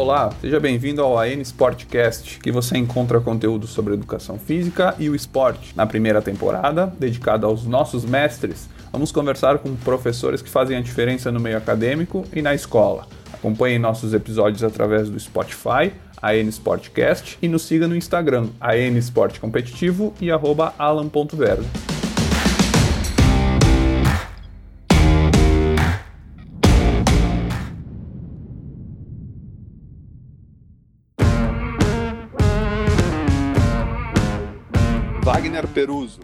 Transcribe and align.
Olá, 0.00 0.32
seja 0.40 0.58
bem-vindo 0.58 1.02
ao 1.02 1.18
AN 1.18 1.42
Sportcast, 1.42 2.40
que 2.40 2.50
você 2.50 2.78
encontra 2.78 3.20
conteúdo 3.20 3.66
sobre 3.66 3.92
educação 3.92 4.38
física 4.38 4.94
e 4.98 5.10
o 5.10 5.14
esporte. 5.14 5.76
Na 5.76 5.86
primeira 5.86 6.22
temporada, 6.22 6.90
dedicada 6.98 7.46
aos 7.46 7.66
nossos 7.66 8.06
mestres, 8.06 8.66
vamos 8.90 9.12
conversar 9.12 9.58
com 9.58 9.76
professores 9.76 10.40
que 10.40 10.48
fazem 10.48 10.74
a 10.78 10.80
diferença 10.80 11.30
no 11.30 11.38
meio 11.38 11.58
acadêmico 11.58 12.24
e 12.34 12.40
na 12.40 12.54
escola. 12.54 13.06
Acompanhe 13.30 13.78
nossos 13.78 14.14
episódios 14.14 14.64
através 14.64 15.10
do 15.10 15.20
Spotify, 15.20 15.92
AN 16.22 16.48
Sportcast, 16.48 17.36
e 17.42 17.46
nos 17.46 17.60
siga 17.60 17.86
no 17.86 17.94
Instagram, 17.94 18.48
AN 18.58 18.96
Sport 18.96 19.38
Competitivo 19.38 20.14
e 20.18 20.30
arroba 20.30 20.72
alan.verde. 20.78 21.99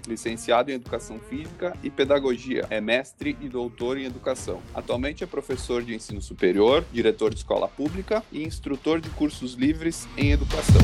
Licenciado 0.07 0.71
em 0.71 0.75
Educação 0.75 1.19
Física 1.19 1.77
e 1.83 1.91
Pedagogia, 1.91 2.67
é 2.71 2.81
mestre 2.81 3.37
e 3.41 3.49
doutor 3.49 3.99
em 3.99 4.05
Educação. 4.05 4.63
Atualmente 4.75 5.25
é 5.25 5.27
professor 5.27 5.83
de 5.83 5.95
ensino 5.95 6.21
superior, 6.21 6.85
diretor 6.93 7.31
de 7.31 7.37
escola 7.37 7.69
pública 7.69 8.23
e 8.33 8.43
instrutor 8.43 9.01
de 9.01 9.11
cursos 9.11 9.55
livres 9.55 10.09
em 10.17 10.33
educação. 10.33 10.81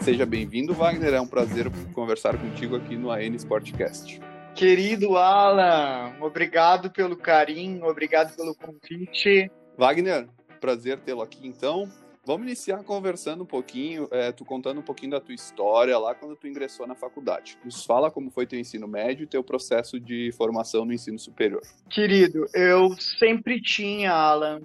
Seja 0.00 0.24
bem-vindo, 0.24 0.72
Wagner. 0.72 1.14
É 1.14 1.20
um 1.20 1.26
prazer 1.26 1.70
conversar 1.92 2.38
contigo 2.38 2.76
aqui 2.76 2.96
no 2.96 3.10
AN 3.10 3.34
Sportcast. 3.36 4.20
Querido 4.54 5.16
Alan, 5.16 6.14
obrigado 6.20 6.90
pelo 6.90 7.16
carinho, 7.16 7.86
obrigado 7.86 8.34
pelo 8.34 8.54
convite. 8.54 9.50
Wagner, 9.76 10.28
prazer 10.60 10.98
tê-lo 11.00 11.22
aqui 11.22 11.46
então. 11.46 11.90
Vamos 12.24 12.46
iniciar 12.46 12.82
conversando 12.84 13.44
um 13.44 13.46
pouquinho, 13.46 14.06
é, 14.10 14.30
tu 14.30 14.44
contando 14.44 14.78
um 14.78 14.82
pouquinho 14.82 15.12
da 15.12 15.20
tua 15.20 15.34
história 15.34 15.98
lá 15.98 16.14
quando 16.14 16.36
tu 16.36 16.46
ingressou 16.46 16.86
na 16.86 16.94
faculdade. 16.94 17.58
Nos 17.64 17.84
fala 17.84 18.10
como 18.10 18.30
foi 18.30 18.46
teu 18.46 18.58
ensino 18.58 18.86
médio 18.86 19.24
e 19.24 19.26
teu 19.26 19.42
processo 19.42 19.98
de 19.98 20.30
formação 20.32 20.84
no 20.84 20.92
ensino 20.92 21.18
superior. 21.18 21.62
Querido, 21.88 22.46
eu 22.52 22.94
sempre 22.98 23.60
tinha, 23.60 24.12
Alan, 24.12 24.60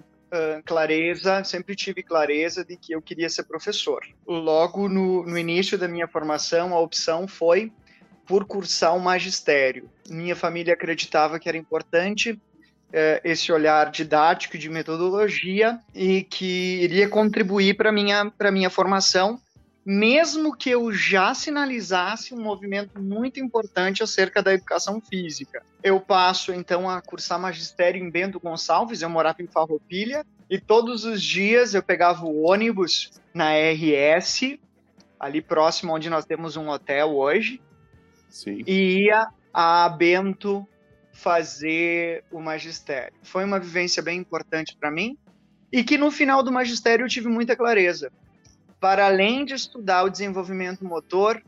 clareza, 0.64 1.42
sempre 1.44 1.74
tive 1.74 2.02
clareza 2.02 2.64
de 2.64 2.76
que 2.76 2.92
eu 2.92 3.00
queria 3.00 3.28
ser 3.28 3.44
professor. 3.44 4.00
Logo 4.26 4.88
no, 4.88 5.24
no 5.24 5.38
início 5.38 5.78
da 5.78 5.88
minha 5.88 6.06
formação, 6.06 6.74
a 6.74 6.80
opção 6.80 7.26
foi 7.26 7.72
por 8.26 8.44
cursar 8.44 8.94
um 8.94 8.98
magistério. 8.98 9.88
Minha 10.10 10.34
família 10.34 10.74
acreditava 10.74 11.38
que 11.38 11.48
era 11.48 11.56
importante 11.56 12.38
é, 12.92 13.20
esse 13.24 13.52
olhar 13.52 13.90
didático 13.90 14.56
de 14.56 14.68
metodologia 14.68 15.78
e 15.94 16.22
que 16.22 16.82
iria 16.82 17.08
contribuir 17.08 17.76
para 17.76 17.90
minha 17.90 18.30
para 18.30 18.50
minha 18.50 18.70
formação, 18.70 19.40
mesmo 19.84 20.56
que 20.56 20.70
eu 20.70 20.92
já 20.92 21.32
sinalizasse 21.34 22.34
um 22.34 22.40
movimento 22.40 23.00
muito 23.00 23.38
importante 23.38 24.02
acerca 24.02 24.42
da 24.42 24.52
educação 24.52 25.00
física. 25.00 25.62
Eu 25.82 26.00
passo 26.00 26.52
então 26.52 26.90
a 26.90 27.00
cursar 27.00 27.38
magistério 27.38 28.02
em 28.02 28.10
Bento 28.10 28.40
Gonçalves, 28.40 29.02
eu 29.02 29.08
morava 29.08 29.42
em 29.42 29.46
Farroupilha, 29.46 30.24
e 30.50 30.58
todos 30.58 31.04
os 31.04 31.22
dias 31.22 31.74
eu 31.74 31.82
pegava 31.82 32.24
o 32.24 32.42
ônibus 32.48 33.10
na 33.32 33.50
RS, 33.52 34.58
ali 35.20 35.40
próximo 35.40 35.94
onde 35.94 36.10
nós 36.10 36.24
temos 36.24 36.56
um 36.56 36.68
hotel 36.68 37.16
hoje, 37.16 37.60
Sim. 38.28 38.62
e 38.66 39.04
ia 39.04 39.28
a 39.52 39.88
Bento 39.88 40.66
fazer 41.16 42.24
o 42.30 42.40
magistério. 42.40 43.14
Foi 43.22 43.42
uma 43.42 43.58
vivência 43.58 44.02
bem 44.02 44.18
importante 44.18 44.76
para 44.78 44.90
mim 44.90 45.16
e 45.72 45.82
que 45.82 45.96
no 45.96 46.10
final 46.10 46.42
do 46.42 46.52
magistério 46.52 47.04
eu 47.04 47.08
tive 47.08 47.28
muita 47.28 47.56
clareza. 47.56 48.12
Para 48.78 49.06
além 49.06 49.44
de 49.44 49.54
estudar 49.54 50.04
o 50.04 50.10
desenvolvimento 50.10 50.84
motor, 50.84 51.42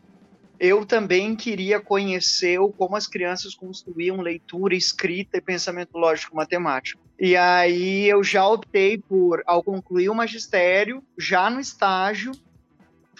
eu 0.58 0.84
também 0.86 1.36
queria 1.36 1.78
conhecer 1.78 2.58
como 2.76 2.96
as 2.96 3.06
crianças 3.06 3.54
construíam 3.54 4.20
leitura, 4.22 4.74
escrita 4.74 5.36
e 5.36 5.40
pensamento 5.40 5.96
lógico 5.96 6.34
matemático. 6.34 7.00
E 7.20 7.36
aí 7.36 8.08
eu 8.08 8.24
já 8.24 8.48
optei 8.48 8.96
por, 8.96 9.42
ao 9.46 9.62
concluir 9.62 10.08
o 10.08 10.14
magistério, 10.14 11.02
já 11.16 11.50
no 11.50 11.60
estágio, 11.60 12.32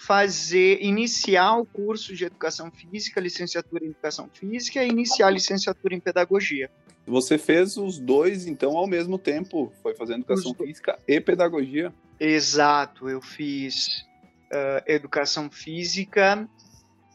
fazer, 0.05 0.79
iniciar 0.81 1.57
o 1.57 1.65
curso 1.65 2.15
de 2.15 2.25
Educação 2.25 2.71
Física, 2.71 3.19
licenciatura 3.19 3.83
em 3.83 3.89
Educação 3.89 4.29
Física 4.33 4.83
e 4.83 4.89
iniciar 4.89 5.27
a 5.27 5.31
licenciatura 5.31 5.93
em 5.93 5.99
Pedagogia. 5.99 6.69
Você 7.05 7.37
fez 7.37 7.75
os 7.75 7.99
dois, 7.99 8.47
então, 8.47 8.77
ao 8.77 8.87
mesmo 8.87 9.17
tempo? 9.17 9.71
Foi 9.81 9.93
fazendo 9.95 10.19
Educação 10.19 10.53
Física 10.53 10.97
e 11.07 11.19
Pedagogia? 11.19 11.93
Exato, 12.19 13.09
eu 13.09 13.21
fiz 13.21 14.05
uh, 14.51 14.83
Educação 14.85 15.49
Física 15.49 16.47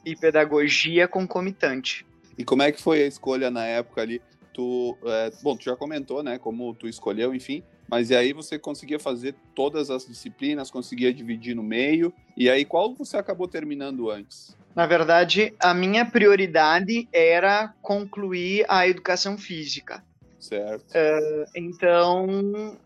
e 0.05 0.15
Pedagogia 0.15 1.09
concomitante. 1.09 2.07
E 2.37 2.45
como 2.45 2.63
é 2.63 2.73
que 2.73 2.81
foi 2.81 3.03
a 3.03 3.07
escolha 3.07 3.51
na 3.51 3.65
época 3.65 4.03
ali? 4.03 4.21
Tu, 4.53 4.97
é, 5.05 5.33
bom, 5.43 5.57
tu 5.57 5.65
já 5.65 5.75
comentou, 5.75 6.23
né, 6.23 6.39
como 6.39 6.75
tu 6.75 6.87
escolheu, 6.87 7.35
enfim, 7.35 7.63
mas 7.95 8.11
e 8.11 8.17
aí 8.17 8.33
você 8.33 8.59
conseguia 8.59 8.99
fazer 8.99 9.37
todas 9.55 9.89
as 9.89 10.05
disciplinas, 10.05 10.69
conseguia 10.69 11.15
dividir 11.15 11.55
no 11.55 11.63
meio. 11.63 12.13
E 12.37 12.51
aí 12.51 12.65
qual 12.65 12.93
você 12.93 13.17
acabou 13.17 13.47
terminando 13.47 14.11
antes? 14.11 14.57
Na 14.75 14.85
verdade, 14.85 15.55
a 15.61 15.73
minha 15.73 16.05
prioridade 16.05 17.09
era 17.13 17.73
concluir 17.81 18.67
a 18.69 18.89
educação 18.89 19.39
física. 19.39 20.03
Certo. 20.41 20.91
Uh, 20.91 21.45
então, 21.55 22.77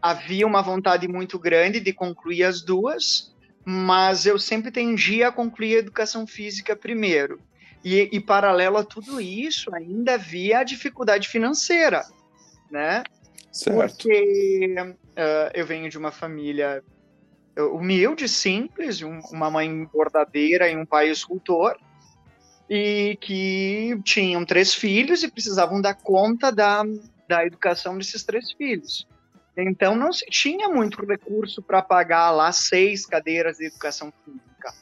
havia 0.00 0.46
uma 0.46 0.62
vontade 0.62 1.06
muito 1.06 1.38
grande 1.38 1.78
de 1.78 1.92
concluir 1.92 2.44
as 2.44 2.62
duas, 2.62 3.30
mas 3.66 4.24
eu 4.24 4.38
sempre 4.38 4.70
tendia 4.70 5.28
a 5.28 5.32
concluir 5.32 5.76
a 5.76 5.80
educação 5.80 6.26
física 6.26 6.74
primeiro. 6.74 7.38
E, 7.84 8.08
e 8.10 8.18
paralelo 8.18 8.78
a 8.78 8.82
tudo 8.82 9.20
isso, 9.20 9.74
ainda 9.74 10.14
havia 10.14 10.60
a 10.60 10.64
dificuldade 10.64 11.28
financeira, 11.28 12.06
né? 12.70 13.02
Certo. 13.50 13.76
Porque 13.76 14.74
uh, 14.78 15.50
eu 15.54 15.66
venho 15.66 15.88
de 15.88 15.98
uma 15.98 16.12
família 16.12 16.82
humilde, 17.66 18.28
simples, 18.28 19.02
um, 19.02 19.18
uma 19.32 19.50
mãe 19.50 19.84
bordadeira 19.86 20.68
e 20.68 20.76
um 20.76 20.86
pai 20.86 21.10
escultor, 21.10 21.76
e 22.70 23.18
que 23.20 23.98
tinham 24.04 24.44
três 24.44 24.74
filhos 24.74 25.22
e 25.22 25.30
precisavam 25.30 25.80
dar 25.80 25.94
conta 25.94 26.52
da, 26.52 26.84
da 27.26 27.44
educação 27.44 27.96
desses 27.96 28.22
três 28.22 28.52
filhos. 28.52 29.08
Então 29.56 29.96
não 29.96 30.12
se 30.12 30.24
tinha 30.26 30.68
muito 30.68 31.04
recurso 31.04 31.60
para 31.60 31.82
pagar 31.82 32.30
lá 32.30 32.52
seis 32.52 33.04
cadeiras 33.04 33.56
de 33.56 33.66
educação 33.66 34.12
física, 34.24 34.72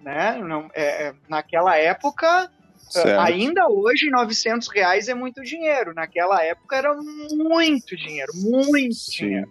né? 0.00 0.38
Não, 0.38 0.70
é, 0.72 1.08
é 1.08 1.14
naquela 1.28 1.76
época 1.76 2.48
Certo. 2.90 3.20
Ainda 3.20 3.68
hoje, 3.68 4.10
900 4.10 4.68
reais 4.68 5.08
é 5.08 5.14
muito 5.14 5.42
dinheiro. 5.42 5.94
Naquela 5.94 6.42
época 6.44 6.76
era 6.76 6.92
muito 6.94 7.96
dinheiro, 7.96 8.32
muito 8.34 8.94
Sim. 8.94 9.26
dinheiro. 9.26 9.50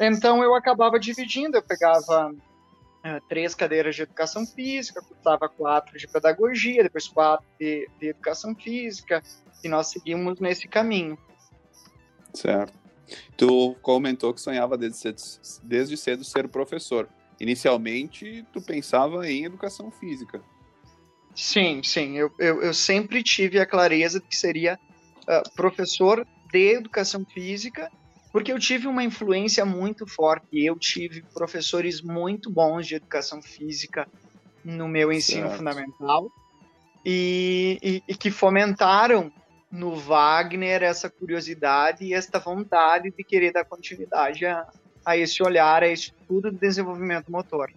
Então 0.00 0.42
eu 0.42 0.54
acabava 0.54 0.98
dividindo, 0.98 1.56
eu 1.56 1.62
pegava 1.62 2.30
uh, 2.30 3.28
três 3.28 3.54
cadeiras 3.54 3.94
de 3.94 4.02
educação 4.02 4.44
física, 4.44 5.00
cursava 5.00 5.48
quatro 5.48 5.96
de 5.96 6.08
pedagogia, 6.08 6.82
depois 6.82 7.06
quatro 7.06 7.46
de, 7.58 7.88
de 8.00 8.08
educação 8.08 8.54
física, 8.54 9.22
e 9.62 9.68
nós 9.68 9.88
seguimos 9.88 10.40
nesse 10.40 10.66
caminho. 10.66 11.16
Certo. 12.34 12.72
Tu 13.36 13.76
comentou 13.82 14.34
que 14.34 14.40
sonhava 14.40 14.76
desde 14.76 14.98
cedo, 14.98 15.20
desde 15.62 15.96
cedo 15.96 16.24
ser 16.24 16.48
professor. 16.48 17.08
Inicialmente, 17.38 18.44
tu 18.52 18.60
pensava 18.60 19.28
em 19.28 19.44
educação 19.44 19.90
física. 19.90 20.42
Sim, 21.34 21.82
sim. 21.82 22.16
Eu, 22.16 22.30
eu, 22.38 22.62
eu 22.62 22.74
sempre 22.74 23.22
tive 23.22 23.58
a 23.58 23.66
clareza 23.66 24.20
de 24.20 24.26
que 24.26 24.36
seria 24.36 24.78
uh, 25.22 25.54
professor 25.54 26.26
de 26.50 26.74
educação 26.74 27.24
física, 27.24 27.90
porque 28.32 28.52
eu 28.52 28.58
tive 28.58 28.86
uma 28.86 29.04
influência 29.04 29.64
muito 29.64 30.06
forte. 30.06 30.64
Eu 30.64 30.78
tive 30.78 31.22
professores 31.34 32.00
muito 32.00 32.50
bons 32.50 32.86
de 32.86 32.96
educação 32.96 33.40
física 33.42 34.06
no 34.64 34.88
meu 34.88 35.12
ensino 35.12 35.46
certo. 35.46 35.58
fundamental 35.58 36.30
e, 37.04 37.78
e, 37.82 38.02
e, 38.06 38.14
que 38.14 38.30
fomentaram 38.30 39.32
no 39.70 39.96
Wagner 39.96 40.82
essa 40.82 41.08
curiosidade 41.08 42.04
e 42.04 42.12
esta 42.12 42.38
vontade 42.38 43.10
de 43.10 43.24
querer 43.24 43.52
dar 43.52 43.64
continuidade 43.64 44.44
a, 44.44 44.66
a 45.04 45.16
esse 45.16 45.42
olhar, 45.42 45.82
a 45.82 45.88
esse 45.88 46.08
estudo 46.08 46.50
de 46.50 46.58
desenvolvimento 46.58 47.30
motor. 47.30 47.72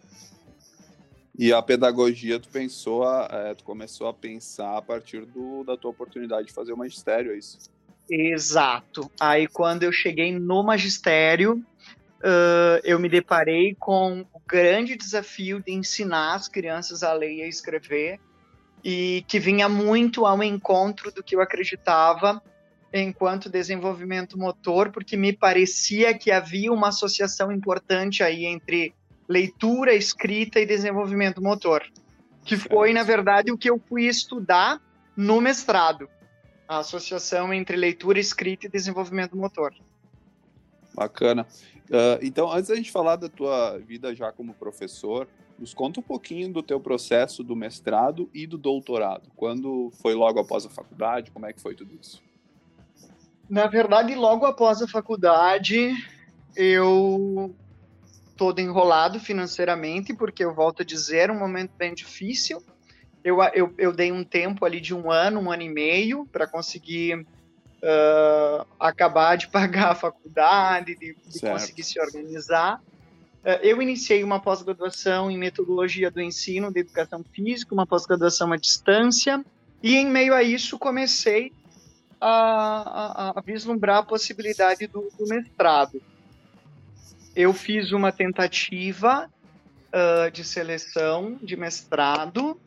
E 1.37 1.51
a 1.51 1.61
pedagogia, 1.61 2.39
tu 2.39 2.47
pensou, 2.49 3.03
a, 3.03 3.27
é, 3.31 3.55
tu 3.55 3.63
começou 3.63 4.07
a 4.07 4.13
pensar 4.13 4.77
a 4.77 4.81
partir 4.81 5.25
do, 5.25 5.63
da 5.63 5.75
tua 5.75 5.89
oportunidade 5.89 6.47
de 6.47 6.53
fazer 6.53 6.73
o 6.73 6.77
magistério, 6.77 7.31
é 7.31 7.37
isso? 7.37 7.57
Exato. 8.09 9.09
Aí 9.19 9.47
quando 9.47 9.83
eu 9.83 9.91
cheguei 9.91 10.31
no 10.37 10.61
magistério, 10.61 11.55
uh, 12.19 12.79
eu 12.83 12.99
me 12.99 13.09
deparei 13.09 13.75
com 13.79 14.21
o 14.31 14.41
grande 14.47 14.95
desafio 14.95 15.59
de 15.59 15.71
ensinar 15.73 16.35
as 16.35 16.47
crianças 16.47 17.01
a 17.01 17.13
ler 17.13 17.33
e 17.33 17.41
a 17.41 17.47
escrever, 17.47 18.19
e 18.83 19.23
que 19.27 19.39
vinha 19.39 19.67
muito 19.67 20.25
ao 20.25 20.43
encontro 20.43 21.11
do 21.11 21.23
que 21.23 21.35
eu 21.35 21.41
acreditava 21.41 22.41
enquanto 22.93 23.49
desenvolvimento 23.49 24.37
motor, 24.37 24.91
porque 24.91 25.17
me 25.17 25.33
parecia 25.33 26.15
que 26.15 26.29
havia 26.29 26.71
uma 26.71 26.89
associação 26.89 27.51
importante 27.51 28.21
aí 28.21 28.45
entre 28.45 28.93
leitura, 29.27 29.93
escrita 29.93 30.59
e 30.59 30.65
desenvolvimento 30.65 31.41
motor, 31.41 31.83
que 32.43 32.57
foi, 32.57 32.93
na 32.93 33.03
verdade, 33.03 33.51
o 33.51 33.57
que 33.57 33.69
eu 33.69 33.79
fui 33.87 34.05
estudar 34.05 34.81
no 35.15 35.39
mestrado, 35.39 36.09
a 36.67 36.79
associação 36.79 37.53
entre 37.53 37.77
leitura, 37.77 38.19
escrita 38.19 38.67
e 38.67 38.69
desenvolvimento 38.69 39.37
motor. 39.37 39.73
Bacana. 40.93 41.47
Uh, 41.89 42.19
então, 42.21 42.51
antes 42.51 42.69
da 42.69 42.75
gente 42.75 42.91
falar 42.91 43.15
da 43.15 43.29
tua 43.29 43.77
vida 43.79 44.15
já 44.15 44.31
como 44.31 44.53
professor, 44.53 45.27
nos 45.57 45.73
conta 45.73 45.99
um 45.99 46.03
pouquinho 46.03 46.51
do 46.51 46.63
teu 46.63 46.79
processo 46.79 47.43
do 47.43 47.55
mestrado 47.55 48.29
e 48.33 48.47
do 48.47 48.57
doutorado. 48.57 49.29
Quando 49.35 49.91
foi 50.01 50.13
logo 50.13 50.39
após 50.39 50.65
a 50.65 50.69
faculdade? 50.69 51.31
Como 51.31 51.45
é 51.45 51.53
que 51.53 51.61
foi 51.61 51.75
tudo 51.75 51.93
isso? 51.99 52.21
Na 53.49 53.67
verdade, 53.67 54.15
logo 54.15 54.45
após 54.45 54.81
a 54.81 54.87
faculdade, 54.87 55.93
eu 56.55 57.53
todo 58.43 58.59
enrolado 58.59 59.21
financeiramente, 59.21 60.13
porque 60.13 60.43
eu 60.43 60.53
volto 60.53 60.81
a 60.81 60.85
dizer, 60.85 61.31
um 61.31 61.39
momento 61.39 61.71
bem 61.77 61.93
difícil. 61.93 62.61
Eu, 63.23 63.41
eu, 63.53 63.73
eu 63.77 63.93
dei 63.93 64.11
um 64.11 64.21
tempo 64.21 64.65
ali 64.65 64.81
de 64.81 64.93
um 64.93 65.09
ano, 65.09 65.39
um 65.39 65.49
ano 65.49 65.63
e 65.63 65.69
meio, 65.69 66.27
para 66.29 66.45
conseguir 66.45 67.19
uh, 67.21 68.67
acabar 68.77 69.37
de 69.37 69.47
pagar 69.49 69.91
a 69.91 69.95
faculdade, 69.95 70.93
de, 70.93 71.15
de 71.25 71.39
conseguir 71.39 71.83
se 71.83 71.97
organizar. 72.01 72.81
Uh, 73.45 73.63
eu 73.63 73.81
iniciei 73.81 74.25
uma 74.25 74.41
pós-graduação 74.41 75.31
em 75.31 75.37
metodologia 75.37 76.11
do 76.11 76.21
ensino 76.21 76.69
de 76.69 76.81
educação 76.81 77.23
física, 77.23 77.73
uma 77.73 77.87
pós-graduação 77.87 78.51
à 78.51 78.57
distância, 78.57 79.41
e 79.81 79.95
em 79.95 80.05
meio 80.05 80.33
a 80.33 80.43
isso 80.43 80.77
comecei 80.77 81.53
a, 82.19 83.29
a, 83.29 83.39
a 83.39 83.41
vislumbrar 83.41 83.99
a 83.99 84.03
possibilidade 84.03 84.85
do, 84.85 85.09
do, 85.17 85.25
mestrado. 85.29 86.01
Eu 87.35 87.53
fiz 87.53 87.91
uma 87.91 88.11
tentativa 88.11 89.29
uh, 89.89 90.31
de 90.31 90.43
seleção 90.43 91.37
de 91.41 91.55
mestrado 91.55 92.59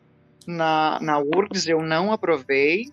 na, 0.45 0.99
na 1.01 1.19
URGS, 1.19 1.67
eu 1.67 1.81
não 1.81 2.11
aprovei 2.11 2.85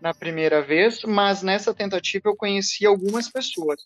na 0.00 0.14
primeira 0.14 0.62
vez, 0.62 1.02
mas 1.04 1.42
nessa 1.42 1.74
tentativa 1.74 2.28
eu 2.28 2.36
conheci 2.36 2.86
algumas 2.86 3.30
pessoas. 3.30 3.80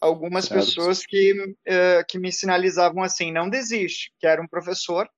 Algumas 0.00 0.48
pessoas 0.48 1.06
que, 1.06 1.32
uh, 1.32 2.04
que 2.08 2.18
me 2.18 2.32
sinalizavam 2.32 3.02
assim, 3.02 3.32
não 3.32 3.48
desiste, 3.48 4.12
que 4.18 4.26
era 4.26 4.42
um 4.42 4.48
professor 4.48 5.08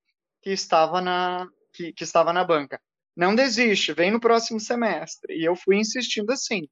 que 0.42 0.50
estava 0.50 1.00
na, 1.00 1.48
que, 1.72 1.92
que 1.92 2.04
estava 2.04 2.32
na 2.32 2.44
banca 2.44 2.80
não 3.16 3.34
desiste, 3.34 3.92
vem 3.92 4.10
no 4.10 4.20
próximo 4.20 4.58
semestre. 4.58 5.36
E 5.36 5.44
eu 5.44 5.54
fui 5.54 5.76
insistindo 5.76 6.30
assim. 6.30 6.68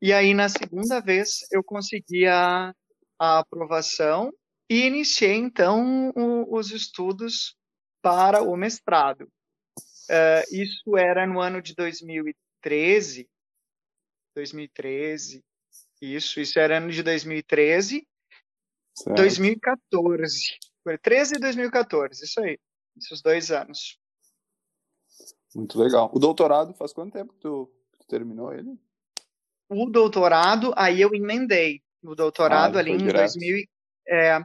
E 0.00 0.12
aí, 0.12 0.34
na 0.34 0.48
segunda 0.48 1.00
vez, 1.00 1.38
eu 1.50 1.62
consegui 1.62 2.26
a, 2.26 2.74
a 3.22 3.38
aprovação 3.38 4.34
e 4.68 4.84
iniciei, 4.84 5.34
então, 5.34 6.10
o, 6.16 6.58
os 6.58 6.72
estudos 6.72 7.56
para 8.02 8.42
o 8.42 8.56
mestrado. 8.56 9.30
Uh, 10.10 10.42
isso 10.50 10.96
era 10.96 11.24
no 11.24 11.40
ano 11.40 11.62
de 11.62 11.72
2013. 11.76 13.30
2013. 14.34 15.44
Isso, 16.00 16.40
isso 16.40 16.58
era 16.58 16.78
ano 16.78 16.90
de 16.90 17.00
2013. 17.00 18.04
Certo. 18.92 19.16
2014. 19.16 20.58
13 21.00 21.36
e 21.36 21.38
2014, 21.38 22.24
isso 22.24 22.40
aí. 22.40 22.58
Esses 22.96 23.22
dois 23.22 23.52
anos. 23.52 24.00
Muito 25.54 25.78
legal. 25.78 26.10
O 26.12 26.18
doutorado, 26.18 26.74
faz 26.74 26.92
quanto 26.92 27.12
tempo 27.12 27.32
que 27.34 27.38
tu, 27.38 27.72
tu 28.00 28.06
terminou 28.08 28.52
ele? 28.52 28.76
O 29.68 29.88
doutorado, 29.88 30.74
aí 30.76 31.00
eu 31.00 31.14
emendei. 31.14 31.80
O 32.02 32.14
doutorado 32.14 32.76
ah, 32.76 32.80
ali 32.80 32.92
em, 32.92 33.06
2000, 33.06 33.64
é, 34.08 34.40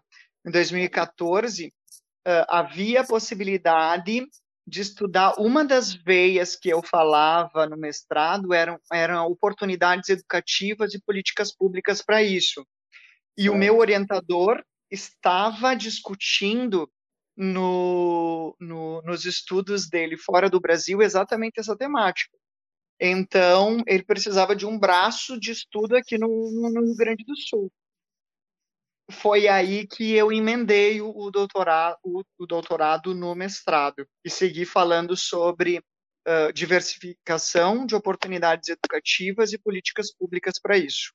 em 0.46 0.52
2014, 0.52 1.68
uh, 1.68 2.46
havia 2.50 3.02
a 3.02 3.08
possibilidade 3.08 4.26
de 4.68 4.82
estudar 4.82 5.34
uma 5.40 5.64
das 5.64 5.94
veias 5.94 6.56
que 6.56 6.70
eu 6.70 6.84
falava 6.84 7.66
no 7.66 7.78
mestrado 7.78 8.54
eram, 8.54 8.78
eram 8.92 9.26
oportunidades 9.28 10.10
educativas 10.10 10.94
e 10.94 11.02
políticas 11.02 11.56
públicas 11.56 12.02
para 12.02 12.22
isso. 12.22 12.66
E 13.38 13.50
o 13.50 13.56
meu 13.56 13.78
orientador 13.78 14.62
estava 14.92 15.74
discutindo 15.74 16.90
no, 17.36 18.56
no, 18.60 19.02
nos 19.04 19.26
estudos 19.26 19.88
dele 19.88 20.18
fora 20.18 20.50
do 20.50 20.60
Brasil 20.60 21.02
exatamente 21.02 21.60
essa 21.60 21.78
temática. 21.78 22.36
Então, 23.00 23.84
ele 23.86 24.04
precisava 24.04 24.56
de 24.56 24.66
um 24.66 24.78
braço 24.78 25.40
de 25.40 25.52
estudo 25.52 25.96
aqui 25.96 26.18
no, 26.18 26.28
no 26.28 26.84
Rio 26.84 26.96
Grande 26.96 27.24
do 27.24 27.36
Sul. 27.36 27.72
Foi 29.10 29.48
aí 29.48 29.88
que 29.88 30.14
eu 30.14 30.32
emendei 30.32 31.00
o, 31.02 31.32
doutorado, 31.32 31.98
o, 32.04 32.24
o 32.38 32.46
doutorado 32.46 33.14
no 33.14 33.34
mestrado 33.36 34.06
e 34.26 34.30
segui 34.30 34.66
falando 34.66 35.16
sobre 35.16 35.78
uh, 35.78 36.52
diversificação 36.54 37.86
de 37.86 37.96
oportunidades 37.96 38.68
educativas 38.68 39.54
e 39.54 39.58
políticas 39.58 40.14
públicas 40.14 40.60
para 40.60 40.78
isso. 40.78 41.14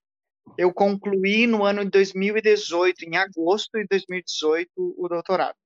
Eu 0.56 0.72
concluí 0.72 1.46
no 1.46 1.64
ano 1.64 1.84
de 1.84 1.90
2018, 1.90 3.04
em 3.04 3.16
agosto 3.16 3.78
de 3.78 3.86
2018, 3.88 4.70
o 4.76 5.08
doutorado. 5.08 5.56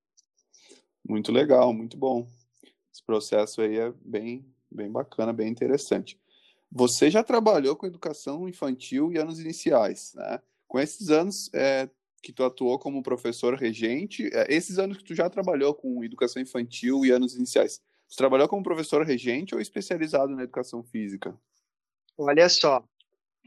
Muito 1.09 1.31
legal, 1.31 1.73
muito 1.73 1.97
bom. 1.97 2.27
Esse 2.93 3.05
processo 3.05 3.61
aí 3.61 3.79
é 3.79 3.93
bem, 4.05 4.45
bem 4.77 4.91
bacana, 4.91 5.33
bem 5.33 5.49
interessante. 5.49 6.19
Você 6.71 7.11
já 7.11 7.23
trabalhou 7.23 7.75
com 7.77 7.87
educação 7.87 8.49
infantil 8.49 9.13
e 9.13 9.19
anos 9.19 9.41
iniciais, 9.41 10.13
né? 10.15 10.41
Com 10.69 10.79
esses 10.79 11.11
anos 11.11 11.51
é, 11.55 11.89
que 12.23 12.33
tu 12.33 12.45
atuou 12.45 12.79
como 12.79 13.03
professor 13.03 13.55
regente, 13.55 14.29
é, 14.33 14.53
esses 14.53 14.79
anos 14.79 14.99
que 14.99 15.05
tu 15.05 15.15
já 15.15 15.31
trabalhou 15.31 15.75
com 15.75 16.05
educação 16.05 16.43
infantil 16.43 17.05
e 17.05 17.11
anos 17.11 17.37
iniciais, 17.37 17.81
tu 18.09 18.17
trabalhou 18.17 18.49
como 18.49 18.63
professor 18.63 19.05
regente 19.07 19.55
ou 19.55 19.61
especializado 19.61 20.35
na 20.35 20.43
educação 20.43 20.83
física? 20.83 21.39
Olha 22.19 22.49
só, 22.49 22.83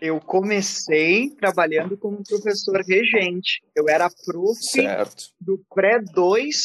eu 0.02 0.20
comecei 0.20 1.30
trabalhando 1.32 1.98
como 1.98 2.24
professor 2.24 2.82
regente. 2.82 3.62
Eu 3.76 3.90
era 3.90 4.10
prof 4.26 4.58
certo. 4.62 5.34
do 5.40 5.62
pré 5.74 6.00
2 6.00 6.56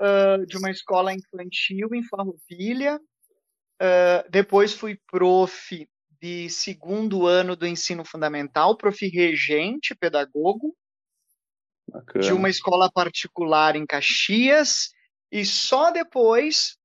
uh, 0.00 0.46
de 0.46 0.58
uma 0.58 0.70
escola 0.70 1.14
infantil 1.14 1.88
em 1.94 2.02
Farroupilha. 2.02 3.00
Uh, 3.82 4.30
depois 4.30 4.72
fui 4.72 4.96
prof 5.10 5.88
de 6.20 6.48
segundo 6.48 7.26
ano 7.26 7.56
do 7.56 7.66
ensino 7.66 8.04
fundamental, 8.04 8.76
prof 8.76 9.04
regente, 9.08 9.92
pedagogo, 9.92 10.76
Bacana. 11.88 12.24
de 12.24 12.32
uma 12.32 12.48
escola 12.48 12.88
particular 12.88 13.74
em 13.74 13.84
Caxias. 13.84 14.92
E 15.32 15.44
só 15.44 15.90
depois 15.90 16.76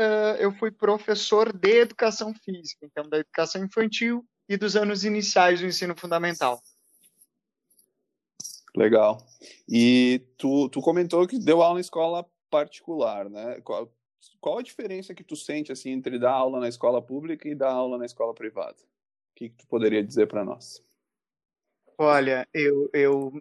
uh, 0.00 0.36
eu 0.38 0.50
fui 0.52 0.70
professor 0.70 1.52
de 1.52 1.80
educação 1.80 2.32
física, 2.34 2.86
então 2.86 3.06
da 3.06 3.18
educação 3.18 3.62
infantil 3.62 4.24
e 4.48 4.56
dos 4.56 4.76
anos 4.76 5.04
iniciais 5.04 5.60
do 5.60 5.66
ensino 5.66 5.94
fundamental. 5.94 6.58
Legal. 8.74 9.26
E 9.68 10.24
tu, 10.38 10.70
tu 10.70 10.80
comentou 10.80 11.26
que 11.26 11.38
deu 11.38 11.60
aula 11.60 11.78
em 11.78 11.82
escola 11.82 12.24
particular, 12.48 13.28
né? 13.28 13.60
Qual, 13.60 13.92
qual 14.40 14.58
a 14.58 14.62
diferença 14.62 15.14
que 15.14 15.24
tu 15.24 15.36
sente 15.36 15.72
assim 15.72 15.90
entre 15.90 16.18
dar 16.18 16.32
aula 16.32 16.60
na 16.60 16.68
escola 16.68 17.00
pública 17.00 17.48
e 17.48 17.54
dar 17.54 17.72
aula 17.72 17.98
na 17.98 18.04
escola 18.04 18.34
privada? 18.34 18.76
O 18.76 19.34
que, 19.36 19.50
que 19.50 19.56
tu 19.56 19.66
poderia 19.66 20.04
dizer 20.04 20.28
para 20.28 20.44
nós? 20.44 20.82
Olha, 21.98 22.48
eu, 22.52 22.88
eu 22.92 23.32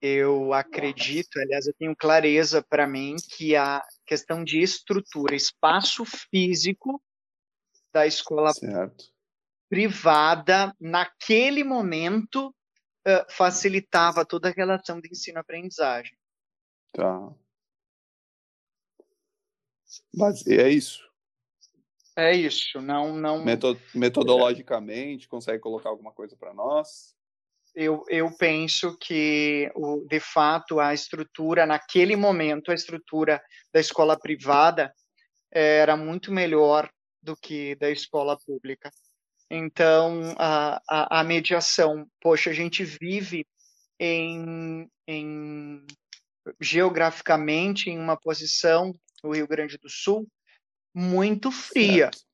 eu 0.00 0.52
acredito, 0.52 1.40
aliás, 1.40 1.66
eu 1.66 1.74
tenho 1.74 1.94
clareza 1.96 2.62
para 2.62 2.86
mim 2.86 3.16
que 3.36 3.56
a 3.56 3.82
questão 4.06 4.44
de 4.44 4.60
estrutura, 4.60 5.34
espaço 5.34 6.04
físico 6.04 7.02
da 7.92 8.06
escola 8.06 8.52
certo. 8.52 9.06
privada, 9.68 10.72
naquele 10.80 11.64
momento, 11.64 12.54
facilitava 13.30 14.24
toda 14.24 14.48
a 14.48 14.52
relação 14.52 15.00
de 15.00 15.10
ensino-aprendizagem. 15.10 16.16
Tá. 16.92 17.34
Mas 20.14 20.46
é 20.46 20.68
isso. 20.68 21.08
É 22.16 22.34
isso, 22.34 22.80
não 22.80 23.14
não 23.14 23.44
metodologicamente 23.94 25.28
consegue 25.28 25.60
colocar 25.60 25.88
alguma 25.88 26.12
coisa 26.12 26.36
para 26.36 26.52
nós? 26.52 27.14
Eu, 27.72 28.04
eu 28.08 28.28
penso 28.36 28.96
que 28.98 29.70
o, 29.76 30.04
de 30.04 30.18
fato 30.18 30.80
a 30.80 30.92
estrutura 30.92 31.64
naquele 31.64 32.16
momento 32.16 32.72
a 32.72 32.74
estrutura 32.74 33.40
da 33.72 33.78
escola 33.78 34.18
privada 34.18 34.92
era 35.48 35.96
muito 35.96 36.32
melhor 36.32 36.90
do 37.22 37.36
que 37.36 37.76
da 37.76 37.88
escola 37.88 38.36
pública. 38.44 38.90
Então 39.48 40.34
a, 40.36 40.82
a, 40.90 41.20
a 41.20 41.24
mediação, 41.24 42.04
poxa, 42.20 42.50
a 42.50 42.52
gente 42.52 42.82
vive 42.84 43.46
em, 44.00 44.90
em 45.06 45.86
geograficamente 46.60 47.90
em 47.90 47.98
uma 47.98 48.16
posição 48.16 48.92
no 49.22 49.32
Rio 49.32 49.46
Grande 49.46 49.78
do 49.78 49.88
Sul 49.88 50.26
muito 50.94 51.50
fria. 51.50 52.10
Certo. 52.12 52.28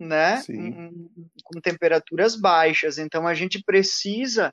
né? 0.00 0.42
Em, 0.48 1.08
com 1.44 1.60
temperaturas 1.60 2.34
baixas. 2.34 2.98
Então 2.98 3.26
a 3.26 3.34
gente 3.34 3.62
precisa 3.62 4.52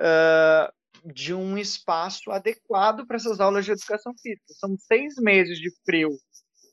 uh, 0.00 1.12
de 1.12 1.34
um 1.34 1.58
espaço 1.58 2.30
adequado 2.30 3.06
para 3.06 3.16
essas 3.16 3.40
aulas 3.40 3.64
de 3.64 3.72
educação 3.72 4.12
física. 4.20 4.44
São 4.48 4.76
seis 4.78 5.16
meses 5.16 5.58
de 5.58 5.70
frio 5.84 6.16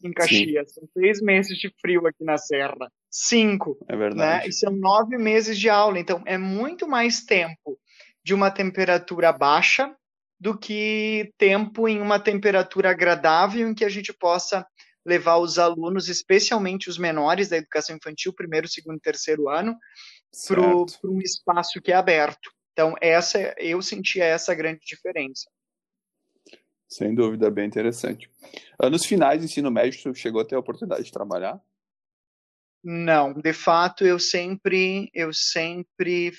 em 0.04 0.12
Caxias, 0.12 0.74
Sim. 0.74 0.82
são 0.82 0.90
seis 0.98 1.22
meses 1.22 1.58
de 1.58 1.74
frio 1.80 2.06
aqui 2.06 2.24
na 2.26 2.38
Serra. 2.38 2.92
Cinco. 3.10 3.78
É 3.88 3.96
verdade. 3.96 4.44
Né? 4.44 4.50
E 4.50 4.52
são 4.52 4.74
nove 4.74 5.18
meses 5.18 5.58
de 5.58 5.70
aula. 5.70 5.98
Então 5.98 6.22
é 6.26 6.38
muito 6.38 6.88
mais 6.88 7.22
tempo 7.24 7.80
de 8.24 8.34
uma 8.34 8.52
temperatura 8.52 9.32
baixa 9.32 9.96
do 10.44 10.58
que 10.58 11.32
tempo 11.38 11.88
em 11.88 12.02
uma 12.02 12.20
temperatura 12.20 12.90
agradável 12.90 13.66
em 13.66 13.74
que 13.74 13.86
a 13.86 13.90
gente 13.90 14.12
possa 14.12 14.68
levar 15.06 15.38
os 15.38 15.58
alunos, 15.58 16.10
especialmente 16.10 16.90
os 16.90 16.98
menores 16.98 17.48
da 17.48 17.56
educação 17.56 17.96
infantil, 17.96 18.34
primeiro, 18.34 18.68
segundo 18.68 18.98
e 18.98 19.02
terceiro 19.02 19.48
ano, 19.48 19.74
para 20.46 20.62
um 21.06 21.22
espaço 21.22 21.82
que 21.82 21.94
é 21.94 21.96
aberto. 21.96 22.52
Então, 22.74 22.94
essa 23.00 23.56
eu 23.58 23.82
sentia 23.82 24.26
essa 24.26 24.54
grande 24.54 24.82
diferença. 24.86 25.50
Sem 26.90 27.16
dúvida, 27.16 27.50
bem 27.50 27.66
interessante. 27.66 28.30
Anos 28.78 29.06
finais 29.06 29.40
do 29.40 29.46
ensino 29.46 29.72
médio, 29.72 29.98
você 29.98 30.14
chegou 30.14 30.42
a 30.42 30.46
ter 30.46 30.56
a 30.56 30.60
oportunidade 30.60 31.06
de 31.06 31.12
trabalhar? 31.12 31.58
Não, 32.84 33.32
de 33.32 33.54
fato, 33.54 34.06
eu 34.06 34.20
sempre, 34.20 35.10
eu 35.14 35.32
sempre 35.32 36.34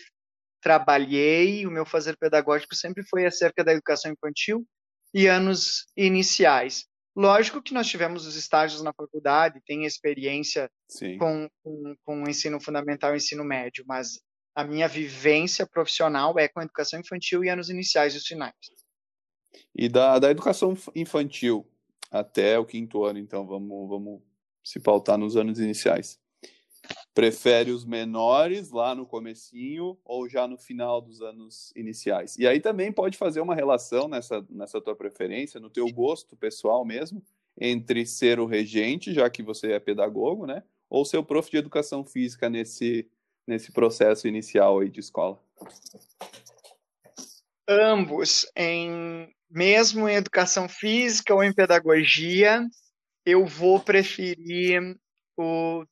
trabalhei, 0.64 1.66
o 1.66 1.70
meu 1.70 1.84
fazer 1.84 2.16
pedagógico 2.16 2.74
sempre 2.74 3.04
foi 3.04 3.26
acerca 3.26 3.62
da 3.62 3.72
educação 3.72 4.10
infantil 4.10 4.66
e 5.12 5.26
anos 5.26 5.86
iniciais. 5.94 6.86
Lógico 7.14 7.62
que 7.62 7.74
nós 7.74 7.86
tivemos 7.86 8.26
os 8.26 8.34
estágios 8.34 8.82
na 8.82 8.92
faculdade, 8.94 9.60
tem 9.66 9.84
experiência 9.84 10.70
com, 11.18 11.48
com, 11.62 11.94
com 12.02 12.22
o 12.22 12.28
ensino 12.28 12.58
fundamental 12.58 13.12
e 13.12 13.18
ensino 13.18 13.44
médio, 13.44 13.84
mas 13.86 14.20
a 14.54 14.64
minha 14.64 14.88
vivência 14.88 15.66
profissional 15.66 16.38
é 16.38 16.48
com 16.48 16.60
a 16.60 16.64
educação 16.64 16.98
infantil 16.98 17.44
e 17.44 17.50
anos 17.50 17.68
iniciais 17.68 18.14
e 18.14 18.16
os 18.16 18.26
finais. 18.26 18.54
E 19.76 19.86
da, 19.86 20.18
da 20.18 20.30
educação 20.30 20.74
infantil 20.94 21.70
até 22.10 22.58
o 22.58 22.64
quinto 22.64 23.04
ano, 23.04 23.18
então, 23.18 23.46
vamos, 23.46 23.88
vamos 23.88 24.22
se 24.64 24.80
pautar 24.80 25.18
nos 25.18 25.36
anos 25.36 25.60
iniciais. 25.60 26.18
Prefere 27.14 27.70
os 27.70 27.84
menores 27.84 28.72
lá 28.72 28.92
no 28.92 29.06
comecinho 29.06 29.96
ou 30.04 30.28
já 30.28 30.48
no 30.48 30.58
final 30.58 31.00
dos 31.00 31.22
anos 31.22 31.72
iniciais? 31.76 32.36
E 32.36 32.46
aí 32.46 32.60
também 32.60 32.90
pode 32.90 33.16
fazer 33.16 33.40
uma 33.40 33.54
relação 33.54 34.08
nessa, 34.08 34.44
nessa 34.50 34.80
tua 34.80 34.96
preferência, 34.96 35.60
no 35.60 35.70
teu 35.70 35.86
gosto 35.92 36.36
pessoal 36.36 36.84
mesmo, 36.84 37.22
entre 37.58 38.04
ser 38.04 38.40
o 38.40 38.46
regente, 38.46 39.14
já 39.14 39.30
que 39.30 39.44
você 39.44 39.72
é 39.72 39.78
pedagogo, 39.78 40.44
né? 40.44 40.64
Ou 40.90 41.04
ser 41.04 41.18
o 41.18 41.24
prof 41.24 41.48
de 41.48 41.56
educação 41.56 42.04
física 42.04 42.50
nesse, 42.50 43.08
nesse 43.46 43.70
processo 43.70 44.26
inicial 44.26 44.80
aí 44.80 44.90
de 44.90 44.98
escola? 44.98 45.40
Ambos, 47.68 48.44
em 48.56 49.32
mesmo 49.48 50.08
em 50.08 50.16
educação 50.16 50.68
física 50.68 51.32
ou 51.32 51.44
em 51.44 51.54
pedagogia, 51.54 52.66
eu 53.24 53.46
vou 53.46 53.78
preferir 53.78 54.98
o 55.36 55.84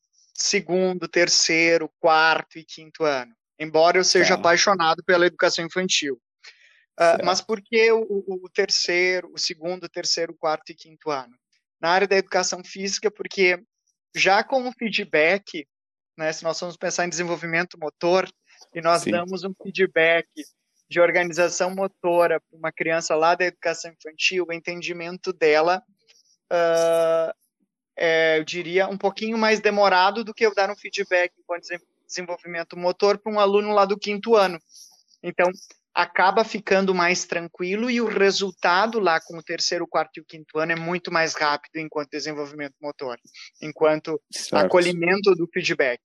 segundo, 0.43 1.09
terceiro, 1.09 1.91
quarto 1.99 2.59
e 2.59 2.65
quinto 2.65 3.05
ano. 3.05 3.35
Embora 3.59 3.99
eu 3.99 4.05
seja 4.05 4.35
apaixonado 4.35 5.03
pela 5.05 5.27
educação 5.27 5.65
infantil. 5.65 6.21
Uh, 6.99 7.25
mas 7.25 7.41
por 7.41 7.63
que 7.63 7.91
o, 7.93 8.05
o, 8.27 8.51
terceiro, 8.53 9.31
o 9.33 9.39
segundo, 9.39 9.89
terceiro, 9.89 10.35
quarto 10.35 10.71
e 10.71 10.75
quinto 10.75 11.11
ano? 11.11 11.35
Na 11.81 11.91
área 11.91 12.07
da 12.07 12.17
educação 12.17 12.63
física, 12.65 13.11
porque 13.11 13.63
já 14.15 14.45
com 14.45 14.69
o 14.69 14.73
feedback, 14.73 15.67
né, 16.19 16.33
se 16.33 16.45
nós 16.45 16.61
vamos 16.61 16.77
pensar 16.77 17.07
em 17.07 17.09
desenvolvimento 17.09 17.79
motor, 17.79 18.29
e 18.75 18.81
nós 18.81 19.03
Sim. 19.03 19.13
damos 19.13 19.45
um 19.45 19.55
feedback 19.63 20.29
de 20.89 21.01
organização 21.01 21.75
motora 21.75 22.41
para 22.41 22.59
uma 22.59 22.73
criança 22.73 23.15
lá 23.15 23.35
da 23.35 23.47
educação 23.47 23.91
infantil, 23.91 24.47
o 24.49 24.53
entendimento 24.53 25.33
dela 25.33 25.83
uh, 26.53 27.33
é, 27.97 28.39
eu 28.39 28.45
diria, 28.45 28.89
um 28.89 28.99
pouquinho 28.99 29.37
mais 29.37 29.61
demorado 29.61 30.25
do 30.25 30.35
que 30.35 30.45
eu 30.45 30.55
dar 30.55 30.71
um 30.71 30.77
feedback 30.77 31.33
enquanto 31.39 31.67
desenvolvimento 32.07 32.77
motor 32.77 33.19
para 33.19 33.33
um 33.33 33.41
aluno 33.41 33.73
lá 33.73 33.85
do 33.85 33.99
quinto 33.99 34.37
ano. 34.37 34.59
Então, 35.23 35.51
acaba 35.95 36.43
ficando 36.43 36.95
mais 36.95 37.25
tranquilo 37.25 37.91
e 37.91 38.01
o 38.01 38.07
resultado 38.07 38.99
lá 38.99 39.21
com 39.21 39.37
o 39.37 39.43
terceiro, 39.43 39.87
quarto 39.87 40.19
e 40.19 40.21
o 40.21 40.25
quinto 40.25 40.59
ano 40.59 40.73
é 40.73 40.77
muito 40.77 41.13
mais 41.13 41.35
rápido 41.35 41.77
enquanto 41.77 42.11
desenvolvimento 42.11 42.75
motor, 42.81 43.19
enquanto 43.61 44.21
certo. 44.31 44.67
acolhimento 44.67 45.35
do 45.35 45.47
feedback. 45.53 46.01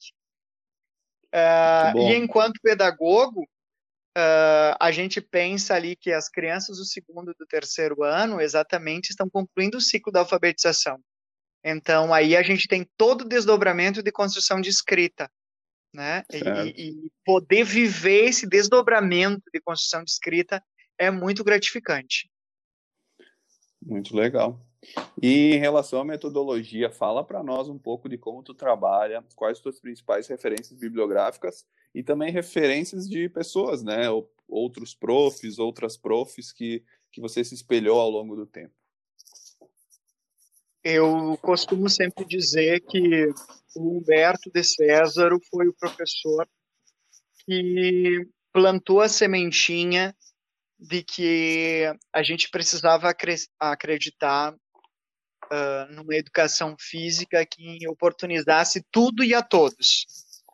Uh, 1.33 1.99
e 1.99 2.15
enquanto 2.15 2.59
pedagogo, 2.61 3.43
uh, 3.43 4.75
a 4.79 4.91
gente 4.91 5.21
pensa 5.21 5.75
ali 5.75 5.95
que 5.95 6.11
as 6.11 6.29
crianças 6.29 6.77
do 6.77 6.85
segundo 6.85 7.31
e 7.31 7.35
do 7.37 7.45
terceiro 7.45 8.03
ano 8.03 8.41
exatamente 8.41 9.09
estão 9.09 9.29
concluindo 9.29 9.77
o 9.77 9.81
ciclo 9.81 10.11
da 10.11 10.19
alfabetização. 10.19 10.99
Então, 11.63 12.13
aí 12.13 12.35
a 12.35 12.43
gente 12.43 12.67
tem 12.67 12.87
todo 12.97 13.21
o 13.21 13.27
desdobramento 13.27 14.01
de 14.01 14.11
construção 14.11 14.61
de 14.61 14.69
escrita, 14.69 15.29
né? 15.93 16.23
E, 16.31 17.05
e, 17.05 17.11
poder 17.25 17.63
viver 17.63 18.25
esse 18.25 18.47
desdobramento 18.47 19.43
de 19.53 19.59
construção 19.59 20.03
de 20.03 20.11
escrita 20.11 20.63
é 20.97 21.11
muito 21.11 21.43
gratificante. 21.43 22.29
Muito 23.81 24.15
legal. 24.15 24.59
E 25.21 25.53
em 25.53 25.59
relação 25.59 26.01
à 26.01 26.05
metodologia, 26.05 26.89
fala 26.89 27.23
para 27.23 27.43
nós 27.43 27.67
um 27.67 27.77
pouco 27.77 28.07
de 28.07 28.17
como 28.17 28.43
tu 28.43 28.53
trabalha, 28.53 29.23
quais 29.35 29.57
as 29.57 29.63
tuas 29.63 29.79
principais 29.79 30.27
referências 30.27 30.79
bibliográficas 30.79 31.65
e 31.93 32.03
também 32.03 32.31
referências 32.31 33.09
de 33.09 33.27
pessoas, 33.27 33.83
né? 33.83 34.03
Outros 34.47 34.93
profs, 34.93 35.59
outras 35.59 35.97
profs 35.97 36.51
que, 36.51 36.83
que 37.11 37.19
você 37.19 37.43
se 37.43 37.55
espelhou 37.55 37.99
ao 37.99 38.09
longo 38.09 38.35
do 38.35 38.45
tempo 38.45 38.73
eu 40.89 41.37
costumo 41.41 41.89
sempre 41.89 42.23
dizer 42.23 42.79
que 42.79 43.27
o 43.75 43.97
Humberto 43.97 44.49
de 44.49 44.63
César 44.63 45.31
foi 45.51 45.67
o 45.67 45.73
professor 45.73 46.47
que 47.45 48.25
plantou 48.53 49.01
a 49.01 49.09
sementinha 49.09 50.15
de 50.79 51.03
que 51.03 51.83
a 52.13 52.23
gente 52.23 52.49
precisava 52.49 53.13
acreditar 53.59 54.53
uh, 54.53 55.93
numa 55.93 56.15
educação 56.15 56.73
física 56.79 57.45
que 57.45 57.85
oportunizasse 57.89 58.81
tudo 58.89 59.25
e 59.25 59.33
a 59.33 59.41
todos. 59.41 60.05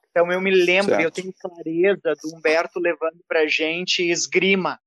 Então 0.10 0.32
eu 0.32 0.42
me 0.42 0.50
lembro, 0.50 0.96
certo. 0.96 1.04
eu 1.04 1.12
tenho 1.12 1.34
clareza 1.34 2.13
do 2.24 2.36
Humberto 2.36 2.80
levando 2.80 3.24
para 3.28 3.42
a 3.42 3.48
gente 3.48 4.02
esgrima, 4.02 4.80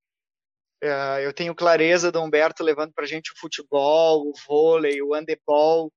eu 1.22 1.32
tenho 1.32 1.54
clareza 1.54 2.12
do 2.12 2.22
Humberto 2.22 2.62
levando 2.62 2.92
para 2.92 3.04
a 3.04 3.08
gente 3.08 3.32
o 3.32 3.38
futebol, 3.38 4.28
o 4.28 4.32
vôlei, 4.46 5.00
o 5.02 5.14
handebol. 5.14 5.92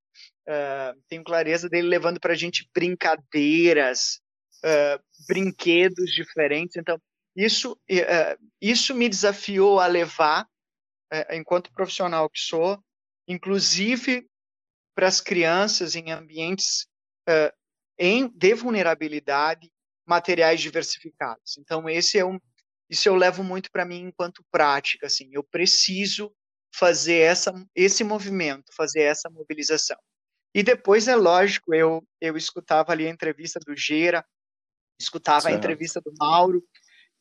Uh, 0.47 0.99
tenho 1.07 1.23
clareza 1.23 1.69
dele 1.69 1.87
levando 1.87 2.19
para 2.19 2.33
a 2.33 2.35
gente 2.35 2.67
brincadeiras, 2.73 4.19
uh, 4.65 5.03
brinquedos 5.27 6.11
diferentes. 6.11 6.75
Então, 6.75 6.99
isso, 7.35 7.79
isso 8.59 8.93
me 8.93 9.07
desafiou 9.07 9.79
a 9.79 9.87
levar, 9.87 10.45
enquanto 11.31 11.71
profissional 11.71 12.29
que 12.29 12.39
sou, 12.39 12.77
inclusive 13.27 14.27
para 14.93 15.07
as 15.07 15.21
crianças 15.21 15.95
em 15.95 16.11
ambientes 16.11 16.87
em, 17.97 18.27
de 18.27 18.53
vulnerabilidade, 18.55 19.71
materiais 20.05 20.59
diversificados. 20.59 21.57
Então, 21.59 21.87
esse 21.87 22.17
é 22.17 22.25
um, 22.25 22.39
isso 22.89 23.07
eu 23.07 23.15
levo 23.15 23.43
muito 23.43 23.69
para 23.71 23.85
mim 23.85 24.01
enquanto 24.01 24.43
prática, 24.51 25.07
assim, 25.07 25.29
eu 25.31 25.43
preciso 25.43 26.33
fazer 26.73 27.19
essa, 27.19 27.53
esse 27.75 28.03
movimento, 28.03 28.73
fazer 28.75 29.01
essa 29.01 29.29
mobilização. 29.29 29.97
E 30.53 30.63
depois, 30.63 31.07
é 31.07 31.15
lógico, 31.15 31.73
eu, 31.73 32.03
eu 32.19 32.35
escutava 32.35 32.91
ali 32.91 33.05
a 33.05 33.11
entrevista 33.11 33.59
do 33.59 33.75
Gera, 33.75 34.25
escutava 34.99 35.41
certo. 35.41 35.53
a 35.53 35.57
entrevista 35.57 36.01
do 36.01 36.11
Mauro, 36.19 36.63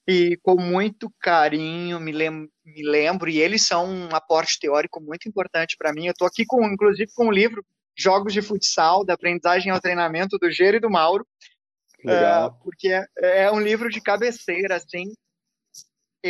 e 0.07 0.39
com 0.43 0.57
muito 0.57 1.13
carinho 1.21 2.01
me, 2.01 2.13
lem 2.13 2.49
me 2.65 2.83
lembro, 2.83 3.29
e 3.29 3.39
eles 3.39 3.67
são 3.67 3.87
um 3.87 4.15
aporte 4.15 4.59
teórico 4.59 5.03
muito 5.03 5.29
importante 5.29 5.77
para 5.77 5.93
mim. 5.93 6.07
Eu 6.07 6.13
estou 6.13 6.27
aqui, 6.27 6.47
com, 6.47 6.65
inclusive, 6.65 7.11
com 7.15 7.29
o 7.29 7.33
livro 7.33 7.63
Jogos 7.97 8.33
de 8.33 8.41
Futsal, 8.41 9.05
da 9.05 9.15
Aprendizagem 9.15 9.71
ao 9.71 9.81
Treinamento 9.81 10.39
do 10.39 10.51
Gera 10.51 10.79
e 10.79 10.81
do 10.81 10.89
Mauro, 10.89 11.27
uh, 12.05 12.55
porque 12.63 12.89
é, 12.89 13.07
é 13.19 13.53
um 13.53 13.61
livro 13.61 13.91
de 13.91 14.01
cabeceira, 14.01 14.77
assim, 14.77 15.13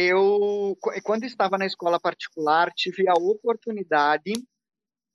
eu, 0.07 0.77
quando 1.03 1.25
estava 1.25 1.59
na 1.59 1.67
escola 1.67 2.01
particular, 2.01 2.73
tive 2.75 3.09
a 3.09 3.15
oportunidade 3.15 4.33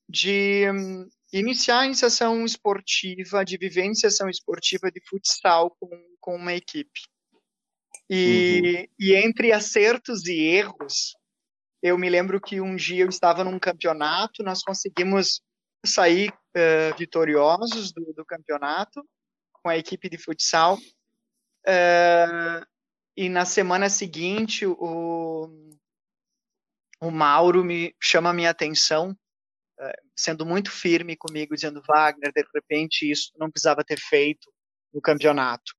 de 0.07 0.69
hum, 0.71 1.07
iniciar 1.31 1.81
a 1.81 1.85
iniciação 1.85 2.45
esportiva, 2.45 3.43
de 3.43 3.55
iniciação 3.55 4.29
esportiva 4.29 4.91
de 4.91 5.01
futsal 5.07 5.75
com, 5.79 5.89
com 6.19 6.35
uma 6.35 6.53
equipe. 6.53 7.01
E, 8.09 8.61
uhum. 8.61 8.87
e 8.99 9.15
entre 9.15 9.51
acertos 9.51 10.25
e 10.27 10.39
erros, 10.39 11.15
eu 11.81 11.97
me 11.97 12.09
lembro 12.09 12.39
que 12.39 12.61
um 12.61 12.75
dia 12.75 13.03
eu 13.03 13.09
estava 13.09 13.43
num 13.43 13.59
campeonato, 13.59 14.43
nós 14.43 14.61
conseguimos 14.61 15.41
sair 15.85 16.29
uh, 16.31 16.97
vitoriosos 16.97 17.91
do, 17.91 18.13
do 18.13 18.25
campeonato, 18.25 19.03
com 19.51 19.69
a 19.69 19.77
equipe 19.77 20.09
de 20.09 20.17
futsal. 20.17 20.77
Uh, 21.67 22.72
e 23.15 23.29
na 23.29 23.45
semana 23.45 23.89
seguinte, 23.89 24.65
o, 24.65 25.49
o 26.99 27.11
Mauro 27.11 27.63
me 27.63 27.95
chama 28.01 28.31
a 28.31 28.33
minha 28.33 28.49
atenção, 28.49 29.11
uh, 29.79 30.09
sendo 30.15 30.45
muito 30.45 30.71
firme 30.71 31.15
comigo, 31.15 31.55
dizendo: 31.55 31.81
Wagner, 31.87 32.31
de 32.33 32.43
repente 32.53 33.09
isso 33.09 33.31
não 33.37 33.51
precisava 33.51 33.83
ter 33.83 33.99
feito 33.99 34.51
no 34.93 35.01
campeonato. 35.01 35.73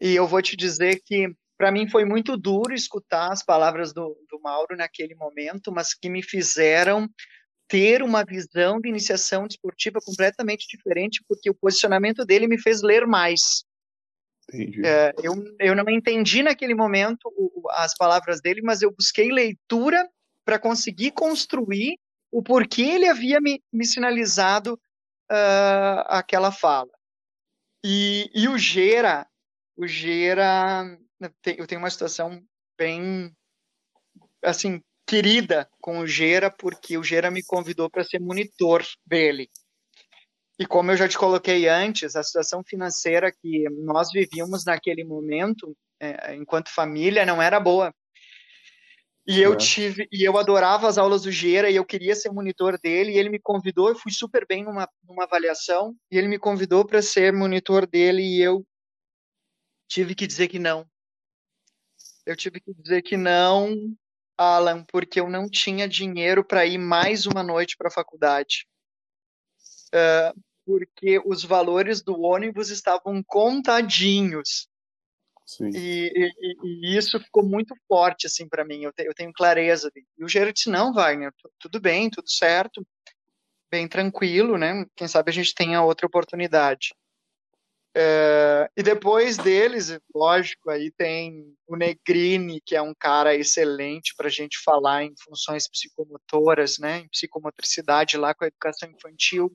E 0.00 0.14
eu 0.14 0.26
vou 0.26 0.42
te 0.42 0.56
dizer 0.56 1.00
que 1.04 1.34
para 1.56 1.72
mim 1.72 1.88
foi 1.88 2.04
muito 2.04 2.36
duro 2.36 2.72
escutar 2.72 3.32
as 3.32 3.44
palavras 3.44 3.92
do, 3.92 4.16
do 4.30 4.40
Mauro 4.40 4.76
naquele 4.76 5.14
momento, 5.14 5.72
mas 5.72 5.92
que 5.92 6.08
me 6.08 6.22
fizeram 6.22 7.08
ter 7.66 8.02
uma 8.02 8.24
visão 8.24 8.80
de 8.80 8.88
iniciação 8.88 9.46
desportiva 9.46 9.98
completamente 10.00 10.66
diferente, 10.68 11.22
porque 11.28 11.50
o 11.50 11.54
posicionamento 11.54 12.24
dele 12.24 12.46
me 12.46 12.58
fez 12.60 12.80
ler 12.80 13.06
mais. 13.06 13.64
É, 14.52 15.12
eu, 15.22 15.34
eu 15.58 15.74
não 15.74 15.88
entendi 15.90 16.42
naquele 16.42 16.74
momento 16.74 17.28
o, 17.36 17.68
as 17.72 17.94
palavras 17.94 18.40
dele, 18.40 18.62
mas 18.62 18.80
eu 18.80 18.90
busquei 18.90 19.30
leitura 19.30 20.08
para 20.44 20.58
conseguir 20.58 21.10
construir 21.10 21.98
o 22.30 22.42
porquê 22.42 22.82
ele 22.82 23.06
havia 23.06 23.40
me, 23.40 23.62
me 23.72 23.86
sinalizado 23.86 24.74
uh, 25.30 26.04
aquela 26.06 26.50
fala. 26.50 26.90
E, 27.84 28.30
e 28.34 28.48
o 28.48 28.56
Gera, 28.58 29.26
o 29.76 29.86
Gera, 29.86 30.98
eu 31.44 31.66
tenho 31.66 31.80
uma 31.80 31.90
situação 31.90 32.42
bem, 32.76 33.30
assim, 34.42 34.80
querida 35.06 35.68
com 35.80 36.00
o 36.00 36.06
Gera, 36.06 36.50
porque 36.50 36.98
o 36.98 37.04
Gera 37.04 37.30
me 37.30 37.42
convidou 37.44 37.88
para 37.90 38.04
ser 38.04 38.20
monitor 38.20 38.84
dele. 39.06 39.48
E 40.58 40.66
como 40.66 40.90
eu 40.90 40.96
já 40.96 41.08
te 41.08 41.16
coloquei 41.16 41.68
antes, 41.68 42.16
a 42.16 42.22
situação 42.22 42.64
financeira 42.64 43.30
que 43.30 43.68
nós 43.70 44.10
vivíamos 44.10 44.64
naquele 44.64 45.04
momento, 45.04 45.76
é, 46.00 46.34
enquanto 46.34 46.68
família, 46.68 47.24
não 47.24 47.40
era 47.40 47.60
boa. 47.60 47.94
E 49.26 49.40
eu 49.40 49.52
é. 49.52 49.56
tive, 49.56 50.08
e 50.10 50.24
eu 50.24 50.38
adorava 50.38 50.88
as 50.88 50.96
aulas 50.96 51.22
do 51.22 51.30
Gera 51.30 51.70
e 51.70 51.76
eu 51.76 51.84
queria 51.84 52.16
ser 52.16 52.30
monitor 52.30 52.78
dele. 52.78 53.12
E 53.12 53.18
ele 53.18 53.28
me 53.28 53.38
convidou, 53.38 53.88
eu 53.88 53.94
fui 53.94 54.10
super 54.10 54.46
bem 54.46 54.64
numa, 54.64 54.88
numa 55.06 55.24
avaliação. 55.24 55.94
E 56.10 56.16
ele 56.16 56.26
me 56.26 56.38
convidou 56.38 56.84
para 56.84 57.02
ser 57.02 57.32
monitor 57.32 57.86
dele 57.86 58.22
e 58.22 58.40
eu 58.40 58.66
tive 59.86 60.14
que 60.14 60.26
dizer 60.26 60.48
que 60.48 60.58
não. 60.58 60.86
Eu 62.26 62.34
tive 62.34 62.60
que 62.60 62.72
dizer 62.74 63.02
que 63.02 63.16
não 63.16 63.94
Alan, 64.36 64.84
porque 64.84 65.20
eu 65.20 65.28
não 65.28 65.48
tinha 65.48 65.88
dinheiro 65.88 66.44
para 66.44 66.64
ir 66.64 66.78
mais 66.78 67.26
uma 67.26 67.42
noite 67.42 67.76
para 67.76 67.88
a 67.88 67.92
faculdade. 67.92 68.66
Uh, 69.88 70.47
porque 70.68 71.18
os 71.24 71.42
valores 71.42 72.02
do 72.02 72.20
ônibus 72.20 72.68
estavam 72.68 73.22
contadinhos. 73.26 74.68
E, 75.62 76.12
e, 76.14 76.56
e, 76.62 76.98
isso 76.98 77.18
ficou 77.18 77.42
muito 77.42 77.74
forte 77.88 78.26
assim 78.26 78.46
para 78.46 78.66
mim. 78.66 78.82
Eu, 78.82 78.92
te, 78.92 79.02
eu, 79.02 79.14
tenho 79.14 79.32
clareza. 79.32 79.90
E 80.18 80.22
o 80.22 80.28
Gerard 80.28 80.52
disse: 80.52 80.68
não, 80.68 80.92
Wagner, 80.92 81.32
tudo 81.58 81.80
bem, 81.80 82.10
tudo 82.10 82.28
certo, 82.28 82.86
bem 83.70 83.88
tranquilo, 83.88 84.58
né? 84.58 84.84
Quem 84.94 85.08
sabe 85.08 85.30
a 85.30 85.32
gente 85.32 85.54
tenha 85.54 85.82
outra 85.82 86.06
oportunidade. 86.06 86.94
É, 87.96 88.70
e 88.76 88.82
depois 88.82 89.38
deles, 89.38 89.98
lógico, 90.14 90.68
aí 90.68 90.90
tem 90.90 91.56
o 91.66 91.76
Negrini, 91.76 92.60
que 92.60 92.76
é 92.76 92.82
um 92.82 92.94
cara 92.94 93.34
excelente 93.34 94.14
para 94.14 94.26
a 94.26 94.30
gente 94.30 94.58
falar 94.62 95.04
em 95.04 95.14
funções 95.18 95.66
psicomotoras, 95.66 96.78
né, 96.78 96.98
em 96.98 97.08
psicomotricidade 97.08 98.18
lá 98.18 98.34
com 98.34 98.44
a 98.44 98.48
educação 98.48 98.90
infantil. 98.90 99.50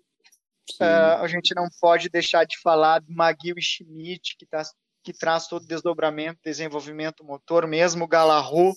É, 0.79 0.85
a 0.85 1.27
gente 1.27 1.53
não 1.53 1.67
pode 1.79 2.09
deixar 2.09 2.45
de 2.45 2.59
falar 2.59 2.99
do 2.99 3.11
Maguil 3.11 3.55
Schmidt, 3.59 4.35
que, 4.37 4.45
tá, 4.45 4.63
que 5.03 5.13
traz 5.13 5.47
todo 5.47 5.63
o 5.63 5.67
desdobramento, 5.67 6.39
desenvolvimento 6.43 7.23
motor, 7.23 7.67
mesmo 7.67 8.05
o 8.05 8.07
Galarro, 8.07 8.73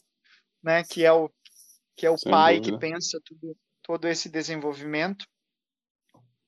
né, 0.62 0.82
que 0.82 1.04
é 1.04 1.12
o, 1.12 1.30
que 1.96 2.06
é 2.06 2.10
o 2.10 2.16
pai 2.18 2.56
dúvida. 2.56 2.78
que 2.78 2.80
pensa 2.80 3.20
tudo, 3.24 3.56
todo 3.82 4.08
esse 4.08 4.28
desenvolvimento. 4.28 5.26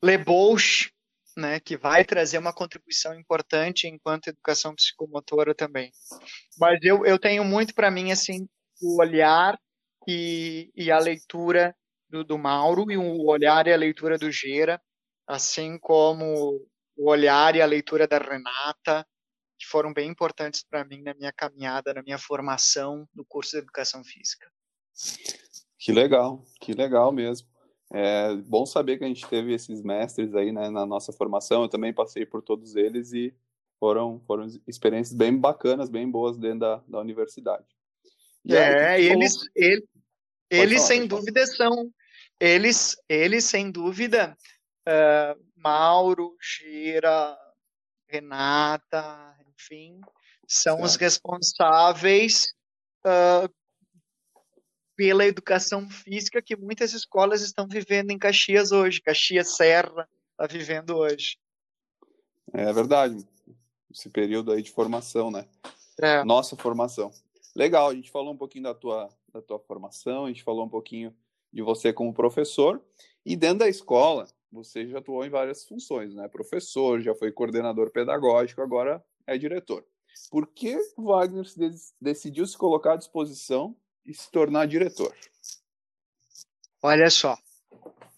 Lebouche, 0.02 0.90
né, 1.36 1.60
que 1.60 1.76
vai 1.76 2.04
trazer 2.04 2.38
uma 2.38 2.52
contribuição 2.52 3.14
importante 3.14 3.86
enquanto 3.86 4.28
educação 4.28 4.74
psicomotora 4.74 5.54
também. 5.54 5.92
Mas 6.58 6.80
eu, 6.82 7.06
eu 7.06 7.18
tenho 7.18 7.44
muito 7.44 7.74
para 7.74 7.90
mim 7.90 8.10
assim 8.10 8.48
o 8.82 9.00
olhar 9.00 9.58
e, 10.06 10.70
e 10.74 10.90
a 10.90 10.98
leitura 10.98 11.74
do, 12.08 12.24
do 12.24 12.38
Mauro 12.38 12.90
e 12.90 12.96
o 12.96 13.26
olhar 13.26 13.66
e 13.66 13.72
a 13.72 13.76
leitura 13.76 14.18
do 14.18 14.30
Gera, 14.32 14.80
assim 15.28 15.78
como 15.78 16.66
o 16.96 17.10
olhar 17.10 17.54
e 17.54 17.60
a 17.60 17.66
leitura 17.66 18.08
da 18.08 18.16
Renata, 18.16 19.06
que 19.58 19.66
foram 19.66 19.92
bem 19.92 20.08
importantes 20.08 20.64
para 20.68 20.84
mim 20.84 21.02
na 21.02 21.12
minha 21.12 21.32
caminhada, 21.32 21.92
na 21.92 22.02
minha 22.02 22.18
formação 22.18 23.06
no 23.14 23.24
curso 23.26 23.52
de 23.52 23.58
educação 23.58 24.02
física. 24.02 24.50
Que 25.78 25.92
legal, 25.92 26.44
que 26.60 26.72
legal 26.72 27.12
mesmo. 27.12 27.46
É 27.92 28.34
bom 28.46 28.66
saber 28.66 28.98
que 28.98 29.04
a 29.04 29.08
gente 29.08 29.26
teve 29.26 29.52
esses 29.52 29.82
mestres 29.82 30.34
aí 30.34 30.50
né, 30.50 30.70
na 30.70 30.86
nossa 30.86 31.12
formação. 31.12 31.62
Eu 31.62 31.68
também 31.68 31.92
passei 31.92 32.24
por 32.24 32.42
todos 32.42 32.74
eles 32.74 33.12
e 33.12 33.34
foram, 33.78 34.20
foram 34.26 34.46
experiências 34.66 35.16
bem 35.16 35.36
bacanas, 35.36 35.88
bem 35.88 36.10
boas 36.10 36.36
dentro 36.38 36.60
da, 36.60 36.82
da 36.88 37.00
universidade. 37.00 37.66
E 38.44 38.54
é, 38.54 38.88
aí, 38.88 39.06
eles, 39.08 39.34
ele, 39.54 39.84
eles 40.50 40.82
falar, 40.82 40.86
sem 40.86 41.06
dúvida 41.06 41.46
são, 41.46 41.90
eles, 42.40 42.96
eles 43.08 43.44
sem 43.44 43.70
dúvida, 43.70 44.36
uh, 44.88 45.44
Mauro, 45.56 46.36
Gira, 46.40 47.38
Renata, 48.08 49.36
enfim, 49.54 50.00
são 50.46 50.76
certo. 50.76 50.86
os 50.86 50.96
responsáveis 50.96 52.54
uh, 53.04 53.52
pela 54.96 55.26
educação 55.26 55.88
física 55.88 56.42
que 56.42 56.56
muitas 56.56 56.92
escolas 56.92 57.42
estão 57.42 57.68
vivendo 57.68 58.10
em 58.10 58.18
Caxias 58.18 58.72
hoje. 58.72 59.00
Caxias 59.00 59.54
Serra 59.56 60.08
está 60.32 60.46
vivendo 60.46 60.96
hoje. 60.96 61.38
É 62.52 62.72
verdade. 62.72 63.26
Esse 63.92 64.08
período 64.08 64.52
aí 64.52 64.62
de 64.62 64.70
formação, 64.70 65.30
né? 65.30 65.46
É. 66.00 66.24
Nossa 66.24 66.56
formação. 66.56 67.12
Legal, 67.54 67.90
a 67.90 67.94
gente 67.94 68.10
falou 68.10 68.32
um 68.32 68.36
pouquinho 68.36 68.64
da 68.64 68.74
tua, 68.74 69.08
da 69.32 69.42
tua 69.42 69.58
formação, 69.58 70.24
a 70.24 70.28
gente 70.28 70.42
falou 70.42 70.64
um 70.64 70.68
pouquinho 70.68 71.14
de 71.52 71.62
você 71.62 71.92
como 71.92 72.12
professor. 72.12 72.82
E 73.24 73.36
dentro 73.36 73.58
da 73.58 73.68
escola, 73.68 74.26
você 74.50 74.86
já 74.86 74.98
atuou 74.98 75.24
em 75.24 75.30
várias 75.30 75.64
funções, 75.64 76.14
né? 76.14 76.28
Professor, 76.28 77.00
já 77.00 77.14
foi 77.14 77.30
coordenador 77.30 77.90
pedagógico, 77.90 78.62
agora 78.62 79.04
é 79.26 79.36
diretor. 79.36 79.84
Por 80.30 80.46
que 80.46 80.76
Wagner 80.96 81.46
decidiu 82.00 82.46
se 82.46 82.56
colocar 82.56 82.94
à 82.94 82.96
disposição 82.96 83.76
e 84.04 84.12
se 84.14 84.30
tornar 84.30 84.66
diretor? 84.66 85.14
Olha 86.82 87.10
só, 87.10 87.36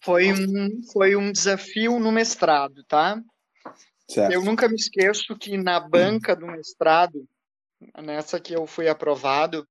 foi 0.01 0.31
um, 0.31 0.81
foi 0.91 1.15
um 1.15 1.31
desafio 1.31 1.99
no 1.99 2.11
mestrado, 2.11 2.83
tá? 2.85 3.21
Certo. 4.07 4.33
Eu 4.33 4.43
nunca 4.43 4.67
me 4.67 4.75
esqueço 4.75 5.37
que 5.37 5.57
na 5.57 5.79
banca 5.79 6.35
do 6.35 6.47
mestrado, 6.47 7.27
nessa 8.03 8.39
que 8.39 8.53
eu 8.53 8.65
fui 8.65 8.89
aprovado, 8.89 9.67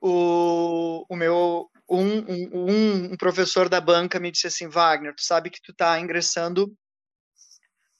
o, 0.00 1.04
o 1.08 1.16
meu 1.16 1.68
um, 1.88 2.18
um, 2.18 3.12
um 3.12 3.16
professor 3.16 3.68
da 3.68 3.80
banca 3.80 4.20
me 4.20 4.30
disse 4.30 4.46
assim, 4.46 4.68
Wagner, 4.68 5.14
tu 5.14 5.22
sabe 5.22 5.50
que 5.50 5.62
tu 5.62 5.72
está 5.72 5.98
ingressando 5.98 6.76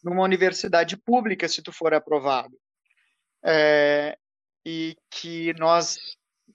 numa 0.02 0.22
universidade 0.22 0.96
pública 0.96 1.48
se 1.48 1.62
tu 1.62 1.72
for 1.72 1.94
aprovado. 1.94 2.56
É, 3.44 4.18
e 4.64 4.96
que 5.10 5.54
nós 5.54 5.98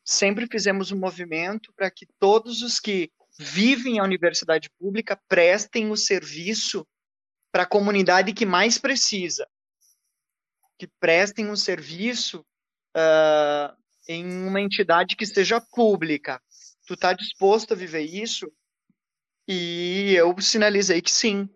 sempre 0.06 0.48
fizemos 0.52 0.92
um 0.92 1.00
movimento 1.00 1.74
para 1.74 1.90
que 1.90 2.06
todos 2.20 2.62
os 2.62 2.80
que 2.80 3.12
vivem 3.40 4.00
a 4.00 4.04
universidade 4.04 4.70
pública 4.78 5.20
prestem 5.28 5.90
o 5.90 5.98
serviço 5.98 6.86
para 7.52 7.64
a 7.64 7.68
comunidade 7.68 8.34
que 8.34 8.46
mais 8.46 8.78
precisa, 8.78 9.48
que 10.78 10.88
prestem 11.00 11.50
um 11.50 11.56
serviço 11.56 12.46
uh, 12.96 13.76
em 14.08 14.26
uma 14.48 14.62
entidade 14.62 15.16
que 15.16 15.26
seja 15.26 15.62
pública. 15.62 16.42
Tu 16.86 16.94
está 16.96 17.14
disposto 17.14 17.74
a 17.74 17.78
viver 17.78 18.02
isso? 18.02 18.52
E 19.48 20.14
eu 20.16 20.36
sinalizei 20.40 21.02
que 21.02 21.12
sim. 21.12 21.50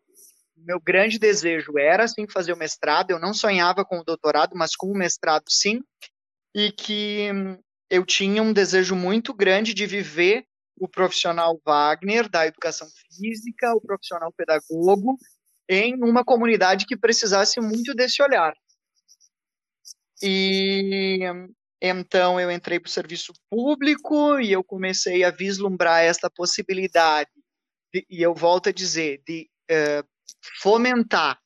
Meu 0.55 0.79
grande 0.79 1.19
desejo 1.19 1.77
era 1.77 2.07
sim 2.07 2.27
fazer 2.27 2.53
o 2.53 2.57
mestrado. 2.57 3.11
Eu 3.11 3.19
não 3.19 3.33
sonhava 3.33 3.85
com 3.85 3.99
o 3.99 4.03
doutorado, 4.03 4.55
mas 4.55 4.75
com 4.75 4.87
o 4.87 4.97
mestrado 4.97 5.45
sim. 5.49 5.81
E 6.55 6.71
que 6.71 7.29
eu 7.89 8.05
tinha 8.05 8.41
um 8.41 8.53
desejo 8.53 8.95
muito 8.95 9.33
grande 9.33 9.73
de 9.73 9.85
viver 9.85 10.45
o 10.79 10.87
profissional 10.87 11.59
Wagner 11.65 12.29
da 12.29 12.45
educação 12.45 12.87
física, 13.09 13.73
o 13.73 13.81
profissional 13.81 14.31
pedagogo, 14.31 15.17
em 15.69 15.95
uma 16.03 16.23
comunidade 16.23 16.85
que 16.85 16.95
precisasse 16.95 17.59
muito 17.59 17.93
desse 17.93 18.21
olhar. 18.21 18.53
E 20.21 21.19
então 21.81 22.39
eu 22.39 22.51
entrei 22.51 22.79
para 22.79 22.87
o 22.87 22.91
serviço 22.91 23.33
público 23.49 24.39
e 24.39 24.51
eu 24.51 24.63
comecei 24.63 25.23
a 25.23 25.31
vislumbrar 25.31 26.03
esta 26.03 26.29
possibilidade, 26.29 27.29
de, 27.93 28.05
e 28.09 28.21
eu 28.21 28.33
volto 28.33 28.69
a 28.69 28.71
dizer, 28.71 29.21
de 29.25 29.49
uh, 29.71 30.07
fomentar 30.61 31.39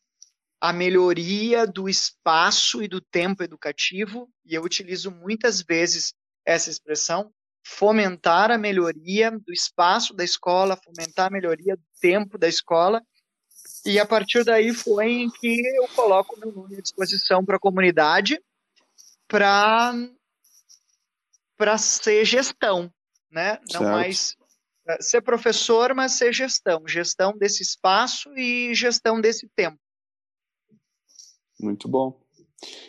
a 0.61 0.71
melhoria 0.71 1.65
do 1.65 1.89
espaço 1.89 2.83
e 2.83 2.87
do 2.87 3.01
tempo 3.01 3.43
educativo, 3.43 4.29
e 4.45 4.53
eu 4.53 4.63
utilizo 4.63 5.11
muitas 5.11 5.61
vezes 5.61 6.13
essa 6.45 6.69
expressão, 6.69 7.31
fomentar 7.65 8.51
a 8.51 8.57
melhoria 8.57 9.31
do 9.31 9.51
espaço 9.51 10.13
da 10.13 10.23
escola, 10.23 10.77
fomentar 10.77 11.27
a 11.27 11.31
melhoria 11.31 11.75
do 11.75 11.83
tempo 11.99 12.37
da 12.37 12.47
escola, 12.47 13.01
e 13.85 13.99
a 13.99 14.05
partir 14.05 14.43
daí 14.43 14.73
foi 14.73 15.11
em 15.11 15.29
que 15.29 15.61
eu 15.75 15.87
coloco 15.89 16.39
meu 16.39 16.51
nome 16.51 16.77
à 16.77 16.81
disposição 16.81 17.43
para 17.43 17.57
a 17.57 17.59
comunidade 17.59 18.39
para 19.27 19.93
para 21.61 21.77
ser 21.77 22.25
gestão, 22.25 22.91
né? 23.29 23.59
Não 23.71 23.83
mais 23.83 24.35
eh, 24.87 24.99
ser 24.99 25.21
professor, 25.21 25.93
mas 25.93 26.13
ser 26.13 26.33
gestão, 26.33 26.87
gestão 26.87 27.37
desse 27.37 27.61
espaço 27.61 28.33
e 28.35 28.73
gestão 28.73 29.21
desse 29.21 29.47
tempo. 29.49 29.79
Muito 31.59 31.87
bom. 31.87 32.19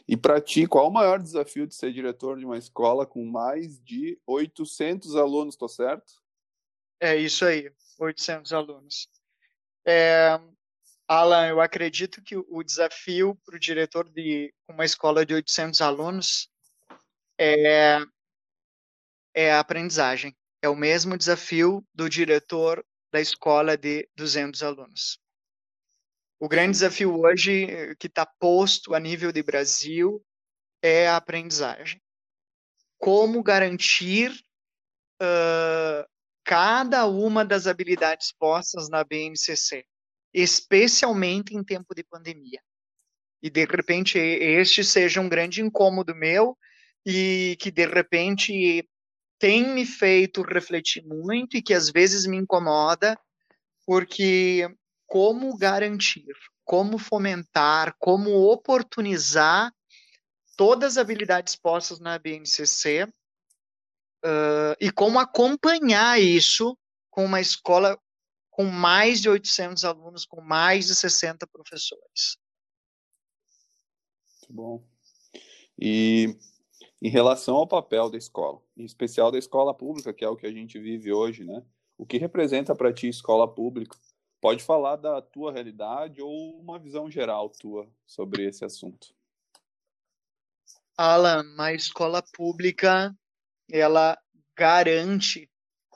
E 0.09 0.17
para 0.17 0.41
ti, 0.41 0.67
qual 0.67 0.89
o 0.89 0.91
maior 0.91 1.21
desafio 1.21 1.67
de 1.67 1.75
ser 1.75 1.93
diretor 1.93 2.39
de 2.39 2.47
uma 2.47 2.57
escola 2.57 3.05
com 3.05 3.23
mais 3.27 3.79
de 3.79 4.19
800 4.27 5.17
alunos, 5.17 5.55
tô 5.55 5.69
certo? 5.69 6.11
É 6.99 7.15
isso 7.15 7.45
aí, 7.45 7.71
800 7.99 8.55
alunos. 8.55 9.07
É, 9.87 10.41
Alan, 11.07 11.47
eu 11.47 11.61
acredito 11.61 12.23
que 12.23 12.39
o 12.39 12.63
desafio 12.63 13.39
para 13.45 13.57
o 13.57 13.61
diretor 13.61 14.09
de 14.09 14.51
uma 14.67 14.87
escola 14.87 15.27
de 15.27 15.35
800 15.35 15.83
alunos 15.83 16.51
é, 17.39 17.99
é 19.35 19.53
a 19.53 19.61
aprendizagem. 19.61 20.37
É 20.61 20.69
o 20.69 20.77
mesmo 20.77 21.17
desafio 21.17 21.85
do 21.93 22.09
diretor 22.09 22.85
da 23.13 23.21
escola 23.21 23.77
de 23.77 24.09
200 24.17 24.63
alunos. 24.63 25.19
O 26.41 26.49
grande 26.49 26.73
desafio 26.73 27.21
hoje 27.21 27.65
eh, 27.65 27.95
que 27.97 28.07
está 28.07 28.27
posto 28.27 28.95
a 28.95 29.01
nível 29.01 29.31
de 29.31 29.43
Brasil 29.43 30.25
é 30.83 31.07
a 31.07 31.17
aprendizagem. 31.17 32.01
Como 32.99 33.43
garantir 33.43 34.33
uh, 35.23 36.09
cada 36.45 37.07
uma 37.07 37.45
das 37.45 37.67
habilidades 37.67 38.33
postas 38.33 38.89
na 38.89 39.05
BNCC, 39.05 39.85
especialmente 40.35 41.55
em 41.55 41.63
tempo 41.63 41.95
de 41.95 42.03
pandemia. 42.03 42.61
E 43.43 43.51
de 43.51 43.65
repente 43.65 44.19
este 44.19 44.85
seja 44.85 45.21
um 45.21 45.29
grande 45.29 45.61
incômodo 45.61 46.15
meu 46.15 46.57
e 47.05 47.57
que 47.61 47.71
de 47.71 47.87
repente 47.87 48.89
tem 49.43 49.75
me 49.75 49.85
feito 49.85 50.41
refletir 50.43 51.05
muito 51.05 51.57
e 51.57 51.63
que 51.63 51.75
às 51.75 51.91
vezes 51.91 52.27
me 52.27 52.37
incomoda, 52.37 53.19
porque 53.85 54.73
como 55.05 55.57
garantir, 55.57 56.33
como 56.65 56.97
fomentar, 56.97 57.97
como 57.99 58.31
oportunizar 58.53 59.75
todas 60.57 60.93
as 60.93 60.99
habilidades 60.99 61.57
postas 61.57 61.99
na 61.99 62.17
BNCC 62.21 63.03
uh, 64.25 64.79
e 64.81 64.93
como 64.93 65.19
acompanhar 65.19 66.21
isso 66.21 66.79
com 67.11 67.25
uma 67.25 67.41
escola 67.41 68.01
com 68.49 68.63
mais 68.67 69.21
de 69.21 69.29
800 69.29 69.85
alunos, 69.85 70.25
com 70.25 70.41
mais 70.41 70.87
de 70.87 70.95
60 70.95 71.49
professores. 71.49 72.37
Muito 74.39 74.53
bom. 74.53 74.89
E 75.77 76.39
em 77.03 77.09
relação 77.09 77.57
ao 77.57 77.67
papel 77.67 78.09
da 78.09 78.17
escola, 78.17 78.63
em 78.77 78.85
especial 78.85 79.33
da 79.33 79.39
escola 79.39 79.75
pública, 79.75 80.15
que 80.15 80.25
é 80.25 80.29
o 80.29 80.37
que 80.37 80.47
a 80.47 80.53
gente 80.53 80.79
vive 80.79 81.13
hoje, 81.13 81.43
né? 81.43 81.61
O 81.99 82.07
que 82.07 82.17
representa 82.17 82.77
para 82.77 82.93
ti 82.93 83.09
escola 83.09 83.53
pública? 83.53 83.99
Pode 84.41 84.63
falar 84.63 84.95
da 84.95 85.21
tua 85.21 85.53
realidade 85.53 86.23
ou 86.23 86.61
uma 86.61 86.79
visão 86.79 87.11
geral 87.11 87.51
tua 87.51 87.91
sobre 88.07 88.47
esse 88.47 88.65
assunto. 88.65 89.09
Alan, 90.97 91.45
a 91.59 91.73
escola 91.73 92.23
pública 92.37 93.13
ela 93.69 94.17
garante 94.57 95.51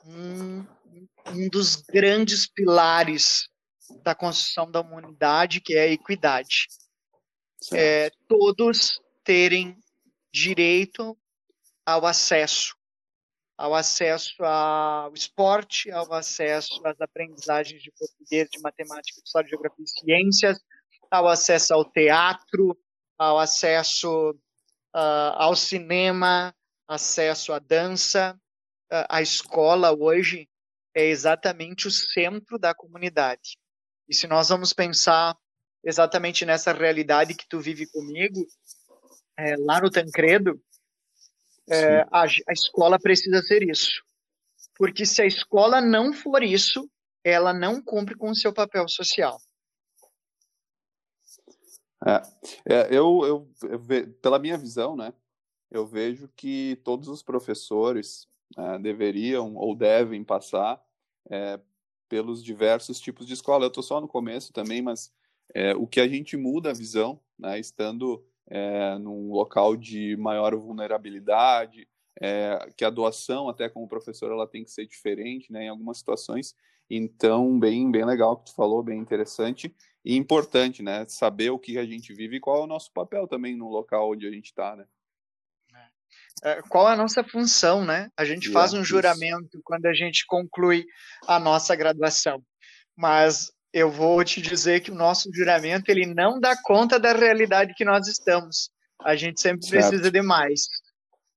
um, 0.05 0.65
um 1.27 1.49
dos 1.49 1.77
grandes 1.77 2.51
pilares 2.51 3.47
da 4.03 4.13
construção 4.13 4.69
da 4.69 4.81
humanidade, 4.81 5.61
que 5.61 5.73
é 5.73 5.83
a 5.83 5.87
equidade. 5.87 6.67
É, 7.71 8.11
todos 8.27 8.99
terem 9.23 9.77
direito 10.31 11.17
ao 11.85 12.05
acesso 12.05 12.77
ao 13.57 13.73
acesso 13.73 14.43
ao 14.43 15.13
esporte, 15.13 15.89
ao 15.89 16.13
acesso 16.13 16.79
às 16.85 17.01
aprendizagens 17.01 17.81
de 17.81 17.91
português, 17.91 18.47
de 18.51 18.59
matemática, 18.61 19.19
de 19.19 19.27
história, 19.27 19.49
geografia 19.49 19.83
e 19.83 19.99
ciências, 19.99 20.59
ao 21.09 21.27
acesso 21.27 21.73
ao 21.73 21.83
teatro, 21.83 22.77
ao 23.17 23.39
acesso 23.39 24.31
uh, 24.95 25.33
ao 25.35 25.55
cinema, 25.55 26.53
acesso 26.87 27.51
à 27.51 27.57
dança. 27.57 28.39
Uh, 28.91 29.05
a 29.09 29.21
escola 29.21 29.91
hoje 29.91 30.47
é 30.93 31.05
exatamente 31.05 31.87
o 31.87 31.91
centro 31.91 32.59
da 32.59 32.75
comunidade. 32.75 33.57
E 34.07 34.13
se 34.13 34.27
nós 34.27 34.49
vamos 34.49 34.71
pensar 34.71 35.35
exatamente 35.83 36.45
nessa 36.45 36.71
realidade 36.73 37.33
que 37.33 37.47
tu 37.47 37.59
vive 37.59 37.87
comigo, 37.87 38.45
é, 39.37 39.55
lá 39.57 39.79
no 39.79 39.89
Tancredo, 39.91 40.59
é, 41.69 42.01
a, 42.11 42.23
a 42.23 42.53
escola 42.53 42.97
precisa 42.99 43.41
ser 43.41 43.63
isso. 43.63 44.03
Porque 44.75 45.05
se 45.05 45.21
a 45.21 45.25
escola 45.25 45.81
não 45.81 46.13
for 46.13 46.41
isso, 46.43 46.89
ela 47.23 47.53
não 47.53 47.81
cumpre 47.81 48.15
com 48.15 48.29
o 48.29 48.35
seu 48.35 48.53
papel 48.53 48.87
social. 48.87 49.39
É, 52.05 52.73
é, 52.73 52.87
eu, 52.95 53.21
eu, 53.25 53.49
eu, 53.69 54.13
pela 54.21 54.39
minha 54.39 54.57
visão, 54.57 54.95
né, 54.95 55.13
eu 55.69 55.85
vejo 55.85 56.29
que 56.35 56.79
todos 56.83 57.07
os 57.07 57.23
professores 57.23 58.27
é, 58.55 58.79
deveriam 58.79 59.55
ou 59.55 59.75
devem 59.75 60.23
passar 60.23 60.81
é, 61.29 61.59
pelos 62.07 62.43
diversos 62.43 62.99
tipos 62.99 63.25
de 63.25 63.33
escola. 63.33 63.65
Eu 63.65 63.69
estou 63.69 63.83
só 63.83 63.99
no 63.99 64.07
começo 64.07 64.53
também, 64.53 64.81
mas 64.81 65.11
é, 65.53 65.75
o 65.75 65.87
que 65.87 65.99
a 65.99 66.07
gente 66.07 66.37
muda 66.37 66.69
a 66.69 66.73
visão, 66.73 67.19
né, 67.37 67.59
estando 67.59 68.23
é, 68.49 68.97
num 68.97 69.31
local 69.31 69.75
de 69.75 70.15
maior 70.17 70.55
vulnerabilidade, 70.55 71.87
é, 72.19 72.69
que 72.75 72.83
a 72.83 72.89
doação, 72.89 73.47
até 73.49 73.69
como 73.69 73.87
professor, 73.87 74.31
ela 74.31 74.47
tem 74.47 74.63
que 74.63 74.71
ser 74.71 74.85
diferente, 74.87 75.51
né, 75.51 75.65
em 75.65 75.69
algumas 75.69 75.97
situações. 75.97 76.55
Então, 76.89 77.59
bem, 77.59 77.91
bem 77.91 78.05
legal 78.05 78.37
que 78.37 78.45
tu 78.45 78.55
falou, 78.55 78.81
bem 78.81 78.99
interessante 78.99 79.75
e 80.03 80.15
importante, 80.15 80.81
né, 80.81 81.05
saber 81.07 81.49
o 81.49 81.59
que 81.59 81.77
a 81.77 81.85
gente 81.85 82.13
vive 82.13 82.37
e 82.37 82.39
qual 82.39 82.61
é 82.61 82.63
o 82.63 82.67
nosso 82.67 82.91
papel 82.93 83.27
também 83.27 83.55
no 83.55 83.69
local 83.69 84.11
onde 84.11 84.25
a 84.25 84.31
gente 84.31 84.45
está, 84.45 84.75
né. 84.75 84.85
É, 86.43 86.61
qual 86.69 86.87
é 86.87 86.93
a 86.93 86.95
nossa 86.97 87.23
função, 87.23 87.83
né? 87.83 88.11
A 88.15 88.23
gente 88.23 88.51
faz 88.51 88.71
um 88.71 88.83
juramento 88.83 89.59
quando 89.63 89.87
a 89.87 89.93
gente 89.93 90.23
conclui 90.27 90.85
a 91.27 91.39
nossa 91.39 91.75
graduação, 91.75 92.43
mas 92.95 93.51
eu 93.77 93.91
vou 93.91 94.23
te 94.23 94.41
dizer 94.41 94.81
que 94.81 94.89
o 94.89 94.95
nosso 94.95 95.29
juramento 95.31 95.91
ele 95.91 96.07
não 96.07 96.39
dá 96.39 96.59
conta 96.63 96.99
da 96.99 97.13
realidade 97.13 97.75
que 97.75 97.85
nós 97.85 98.07
estamos. 98.07 98.71
A 99.03 99.15
gente 99.15 99.39
sempre 99.39 99.67
certo. 99.67 99.89
precisa 99.89 100.11
de 100.11 100.21
mais. 100.23 100.61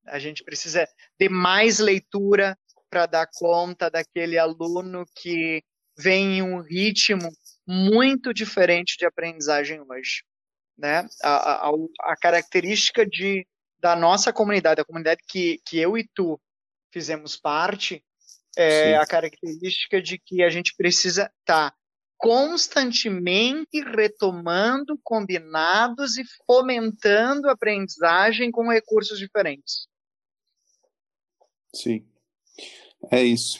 A 0.06 0.18
gente 0.18 0.42
precisa 0.42 0.88
de 1.18 1.28
mais 1.28 1.78
leitura 1.78 2.56
para 2.88 3.04
dar 3.04 3.28
conta 3.34 3.90
daquele 3.90 4.38
aluno 4.38 5.04
que 5.16 5.62
vem 5.98 6.38
em 6.38 6.42
um 6.42 6.62
ritmo 6.62 7.30
muito 7.66 8.32
diferente 8.32 8.96
de 8.98 9.04
aprendizagem 9.04 9.80
hoje. 9.82 10.24
Né? 10.78 11.06
A, 11.22 11.68
a, 11.68 11.72
a 12.04 12.16
característica 12.16 13.04
de, 13.04 13.46
da 13.78 13.94
nossa 13.94 14.32
comunidade, 14.32 14.80
a 14.80 14.84
comunidade 14.84 15.20
que, 15.28 15.60
que 15.66 15.78
eu 15.78 15.98
e 15.98 16.08
tu 16.14 16.40
fizemos 16.90 17.36
parte, 17.36 18.02
é 18.56 18.94
Sim. 18.94 18.94
a 18.94 19.06
característica 19.06 20.00
de 20.00 20.18
que 20.18 20.42
a 20.42 20.48
gente 20.48 20.74
precisa 20.74 21.30
estar 21.42 21.70
tá 21.70 21.76
constantemente 22.20 23.80
retomando 23.80 25.00
combinados 25.02 26.18
e 26.18 26.24
fomentando 26.46 27.48
a 27.48 27.52
aprendizagem 27.52 28.50
com 28.50 28.68
recursos 28.68 29.18
diferentes. 29.18 29.88
Sim, 31.74 32.06
é 33.10 33.22
isso. 33.22 33.58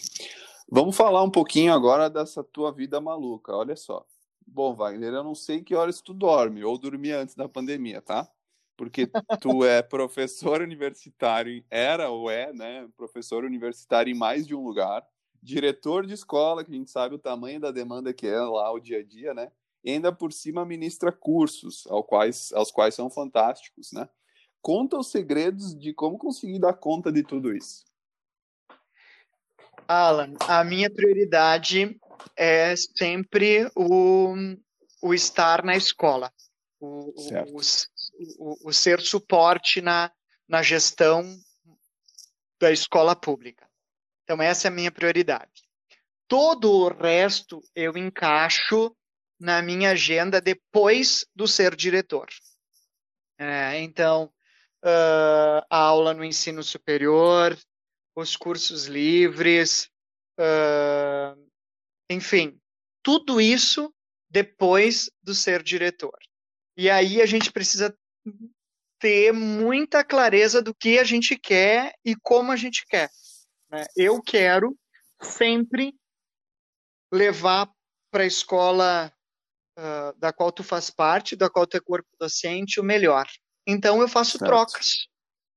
Vamos 0.71 0.95
falar 0.95 1.23
um 1.23 1.31
pouquinho 1.31 1.73
agora 1.73 2.11
dessa 2.11 2.45
tua 2.45 2.71
vida 2.71 3.01
maluca. 3.01 3.57
Olha 3.57 3.75
só. 3.75 4.05
Bom, 4.47 4.75
Wagner, 4.75 5.15
eu 5.15 5.25
não 5.25 5.35
sei 5.35 5.63
que 5.63 5.75
horas 5.75 6.03
tu 6.03 6.13
dorme 6.13 6.63
ou 6.63 6.77
dormia 6.77 7.19
antes 7.19 7.35
da 7.35 7.49
pandemia, 7.49 8.03
tá? 8.03 8.29
Porque 8.77 9.09
tu 9.41 9.65
é 9.65 9.81
professor 9.81 10.61
universitário, 10.61 11.65
era 11.71 12.11
ou 12.11 12.31
é, 12.31 12.53
né? 12.53 12.87
Professor 12.95 13.43
universitário 13.43 14.11
em 14.11 14.19
mais 14.19 14.47
de 14.47 14.55
um 14.55 14.63
lugar 14.63 15.07
diretor 15.43 16.07
de 16.07 16.15
escola, 16.15 16.65
que 16.65 16.71
a 16.71 16.75
gente 16.75 16.91
sabe 16.91 17.15
o 17.15 17.19
tamanho 17.19 17.61
da 17.61 17.71
demanda 17.71 18.13
que 18.13 18.27
é 18.27 18.41
lá 18.41 18.73
o 18.73 18.81
dia 18.81 18.99
a 18.99 19.03
dia, 19.03 19.33
né? 19.35 19.51
E 19.83 19.91
ainda 19.91 20.13
por 20.13 20.33
cima 20.33 20.65
ministra 20.65 21.11
cursos, 21.11 21.87
aos 21.89 22.07
quais, 22.07 22.53
aos 22.53 22.71
quais 22.71 22.95
são 22.95 23.09
fantásticos, 23.09 23.93
né? 23.93 24.09
Conta 24.61 24.99
os 24.99 25.11
segredos 25.11 25.75
de 25.75 25.95
como 25.95 26.19
conseguir 26.19 26.59
dar 26.59 26.75
conta 26.75 27.11
de 27.11 27.23
tudo 27.23 27.55
isso. 27.55 27.85
Alan, 29.89 30.35
a 30.47 30.63
minha 30.63 30.91
prioridade 30.91 31.99
é 32.37 32.75
sempre 32.77 33.71
o, 33.75 34.35
o 35.03 35.15
estar 35.15 35.65
na 35.65 35.77
escola. 35.77 36.31
o, 36.79 37.13
o, 37.17 37.61
o, 38.39 38.69
o, 38.69 38.73
ser 38.73 39.01
suporte 39.01 39.81
na, 39.81 40.13
na 40.47 40.63
gestão 40.63 41.25
da 42.61 42.71
escola 42.71 43.17
pública. 43.17 43.70
Então, 44.31 44.41
essa 44.41 44.69
é 44.69 44.71
a 44.71 44.73
minha 44.73 44.93
prioridade. 44.93 45.65
Todo 46.29 46.71
o 46.71 46.89
resto 46.89 47.61
eu 47.75 47.97
encaixo 47.97 48.95
na 49.41 49.61
minha 49.61 49.91
agenda 49.91 50.41
depois 50.41 51.27
do 51.35 51.49
ser 51.49 51.75
diretor. 51.75 52.29
É, 53.37 53.81
então, 53.81 54.33
uh, 54.85 55.67
a 55.69 55.77
aula 55.77 56.15
no 56.15 56.23
ensino 56.23 56.63
superior, 56.63 57.59
os 58.15 58.37
cursos 58.37 58.85
livres, 58.85 59.91
uh, 60.39 61.51
enfim, 62.09 62.57
tudo 63.03 63.41
isso 63.41 63.93
depois 64.31 65.11
do 65.21 65.35
ser 65.35 65.61
diretor. 65.61 66.17
E 66.77 66.89
aí 66.89 67.21
a 67.21 67.27
gente 67.27 67.51
precisa 67.51 67.93
ter 69.01 69.33
muita 69.33 70.05
clareza 70.05 70.63
do 70.63 70.73
que 70.73 71.01
a 71.01 71.05
gente 71.05 71.37
quer 71.37 71.95
e 72.05 72.15
como 72.15 72.53
a 72.53 72.57
gente 72.57 72.87
quer. 72.87 73.11
Né? 73.71 73.85
Eu 73.97 74.21
quero 74.23 74.77
sempre 75.23 75.95
levar 77.13 77.71
para 78.11 78.25
a 78.25 78.27
escola 78.27 79.13
uh, 79.79 80.19
da 80.19 80.33
qual 80.33 80.51
tu 80.51 80.65
faz 80.65 80.91
parte, 80.91 81.37
da 81.37 81.49
qual 81.49 81.67
tu 81.67 81.77
é 81.77 81.81
corpo 81.81 82.09
docente, 82.19 82.81
o 82.81 82.85
melhor. 82.85 83.27
Então 83.67 84.01
eu 84.01 84.09
faço 84.09 84.39
certo. 84.39 84.47
trocas, 84.47 85.09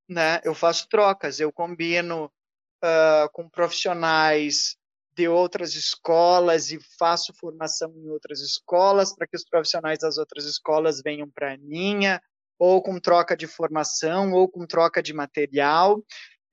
né? 0.08 0.42
Eu 0.44 0.54
faço 0.54 0.88
trocas, 0.88 1.40
eu 1.40 1.52
combino 1.52 2.26
uh, 2.26 3.30
com 3.32 3.50
profissionais 3.50 4.78
de 5.16 5.28
outras 5.28 5.76
escolas 5.76 6.72
e 6.72 6.80
faço 6.98 7.34
formação 7.34 7.94
em 7.96 8.10
outras 8.10 8.40
escolas 8.42 9.16
para 9.16 9.28
que 9.28 9.36
os 9.36 9.44
profissionais 9.44 10.00
das 10.00 10.18
outras 10.18 10.46
escolas 10.46 11.02
venham 11.04 11.30
para 11.30 11.54
a 11.54 11.58
minha, 11.58 12.22
ou 12.58 12.82
com 12.82 13.00
troca 13.00 13.38
de 13.38 13.46
formação, 13.46 14.32
ou 14.32 14.50
com 14.50 14.66
troca 14.66 15.04
de 15.04 15.14
material. 15.14 16.04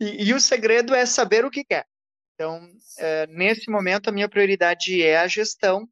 E, 0.00 0.28
e 0.28 0.34
o 0.34 0.40
segredo 0.40 0.94
é 0.94 1.04
saber 1.04 1.44
o 1.44 1.50
que 1.50 1.62
quer. 1.62 1.86
Então, 2.34 2.66
é, 2.98 3.26
nesse 3.26 3.70
momento, 3.70 4.08
a 4.08 4.12
minha 4.12 4.28
prioridade 4.28 5.02
é 5.02 5.18
a 5.18 5.28
gestão 5.28 5.86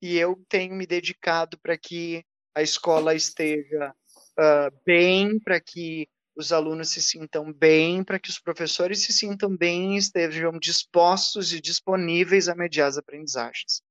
e 0.00 0.16
eu 0.16 0.40
tenho 0.48 0.74
me 0.76 0.86
dedicado 0.86 1.58
para 1.58 1.76
que 1.76 2.24
a 2.54 2.62
escola 2.62 3.14
esteja 3.14 3.92
uh, 4.38 4.80
bem, 4.84 5.40
para 5.40 5.60
que 5.60 6.08
os 6.36 6.52
alunos 6.52 6.90
se 6.90 7.02
sintam 7.02 7.52
bem, 7.52 8.04
para 8.04 8.18
que 8.20 8.30
os 8.30 8.38
professores 8.38 9.02
se 9.02 9.12
sintam 9.12 9.56
bem 9.56 9.96
e 9.96 9.98
estejam 9.98 10.52
dispostos 10.52 11.52
e 11.52 11.60
disponíveis 11.60 12.48
a 12.48 12.54
mediar 12.54 12.88
as 12.88 12.96
aprendizagens. 12.96 13.82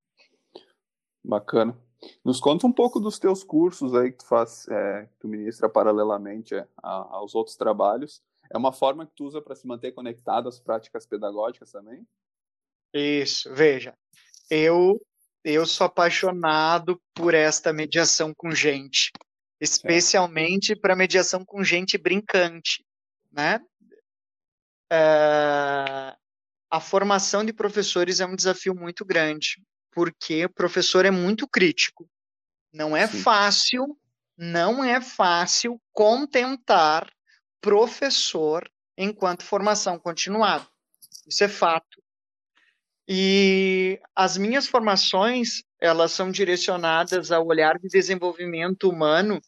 Bacana. 1.21 1.77
Nos 2.23 2.39
conta 2.39 2.65
um 2.65 2.71
pouco 2.71 3.01
dos 3.01 3.19
teus 3.19 3.43
cursos 3.43 3.93
aí 3.93 4.12
que 4.12 4.19
tu 4.19 4.27
faz, 4.27 4.65
é, 4.69 5.06
que 5.08 5.19
tu 5.19 5.27
ministra 5.27 5.67
paralelamente 5.67 6.56
é, 6.56 6.65
a, 6.82 7.15
aos 7.15 7.36
outros 7.36 7.58
trabalhos. 7.58 8.21
É 8.49 8.57
uma 8.57 8.71
forma 8.71 9.05
que 9.05 9.13
tu 9.15 9.25
usa 9.25 9.41
para 9.41 9.55
se 9.55 9.67
manter 9.67 9.91
conectado 9.91 10.47
às 10.47 10.60
práticas 10.60 11.05
pedagógicas 11.05 11.71
também? 11.71 12.05
Isso, 12.93 13.53
veja, 13.53 13.93
eu 14.49 15.01
eu 15.43 15.65
sou 15.65 15.86
apaixonado 15.86 17.01
por 17.13 17.33
esta 17.33 17.71
mediação 17.71 18.33
com 18.36 18.51
gente 18.51 19.12
especialmente 19.60 20.75
para 20.75 20.95
mediação 20.95 21.43
com 21.43 21.63
gente 21.63 21.97
brincante, 21.97 22.86
né? 23.31 23.60
É, 24.91 26.15
a 26.69 26.79
formação 26.79 27.43
de 27.43 27.51
professores 27.51 28.19
é 28.19 28.25
um 28.25 28.36
desafio 28.36 28.75
muito 28.75 29.03
grande, 29.03 29.62
porque 29.91 30.45
o 30.45 30.53
professor 30.53 31.05
é 31.05 31.12
muito 31.12 31.47
crítico. 31.47 32.10
Não 32.71 32.95
é 32.95 33.07
Sim. 33.07 33.21
fácil, 33.21 33.97
não 34.38 34.83
é 34.83 35.01
fácil 35.01 35.81
contentar 35.91 37.10
professor 37.61 38.69
enquanto 38.97 39.43
formação 39.43 39.99
continuada. 39.99 40.67
Isso 41.27 41.43
é 41.43 41.47
fato. 41.47 42.01
E 43.07 43.99
as 44.15 44.37
minhas 44.37 44.67
formações, 44.67 45.63
elas 45.79 46.11
são 46.11 46.29
direcionadas 46.29 47.31
ao 47.31 47.45
olhar 47.45 47.79
de 47.79 47.87
desenvolvimento 47.87 48.89
humano, 48.89 49.39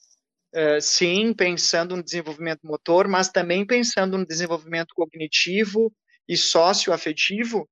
uh, 0.55 0.81
sim, 0.81 1.33
pensando 1.33 1.97
no 1.97 2.03
desenvolvimento 2.03 2.65
motor, 2.65 3.07
mas 3.07 3.29
também 3.29 3.65
pensando 3.65 4.17
no 4.17 4.25
desenvolvimento 4.25 4.93
cognitivo 4.95 5.91
e 6.27 6.37
socioafetivo, 6.37 7.67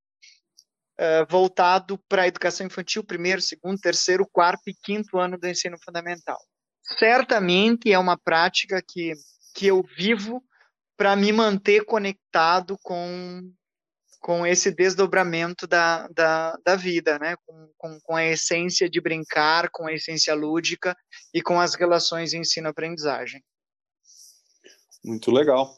uh, 1.00 1.26
voltado 1.30 1.98
para 2.06 2.22
a 2.22 2.28
educação 2.28 2.66
infantil, 2.66 3.02
primeiro, 3.02 3.40
segundo, 3.40 3.80
terceiro, 3.80 4.28
quarto 4.30 4.68
e 4.68 4.74
quinto 4.74 5.16
ano 5.16 5.38
do 5.38 5.48
ensino 5.48 5.76
fundamental. 5.82 6.38
Certamente 6.82 7.90
é 7.90 7.98
uma 7.98 8.18
prática 8.18 8.82
que, 8.86 9.12
que 9.58 9.66
eu 9.66 9.82
vivo 9.96 10.40
para 10.96 11.16
me 11.16 11.32
manter 11.32 11.84
conectado 11.84 12.78
com 12.80 13.52
com 14.20 14.44
esse 14.44 14.72
desdobramento 14.72 15.64
da, 15.64 16.08
da, 16.08 16.56
da 16.64 16.74
vida, 16.74 17.20
né? 17.20 17.36
Com, 17.46 17.70
com, 17.78 18.00
com, 18.00 18.16
a 18.16 18.24
essência 18.24 18.90
de 18.90 19.00
brincar, 19.00 19.70
com 19.70 19.86
a 19.86 19.92
essência 19.92 20.34
lúdica 20.34 20.96
e 21.32 21.40
com 21.40 21.60
as 21.60 21.74
relações 21.76 22.34
ensino-aprendizagem. 22.34 23.40
Muito 25.04 25.30
legal. 25.30 25.72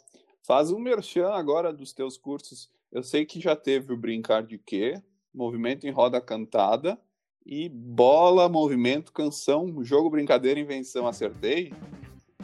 Faz 0.46 0.72
um 0.72 0.78
merchan 0.78 1.28
agora 1.28 1.70
dos 1.70 1.92
teus 1.92 2.16
cursos. 2.16 2.70
Eu 2.90 3.02
sei 3.02 3.26
que 3.26 3.38
já 3.38 3.54
teve 3.54 3.92
o 3.92 3.96
Brincar 3.96 4.42
de 4.42 4.56
Quê, 4.56 5.02
Movimento 5.34 5.86
em 5.86 5.90
Roda 5.90 6.18
Cantada 6.18 6.98
e 7.44 7.68
Bola, 7.68 8.48
Movimento, 8.48 9.12
Canção, 9.12 9.84
Jogo, 9.84 10.08
Brincadeira, 10.08 10.58
Invenção. 10.58 11.06
Acertei? 11.06 11.74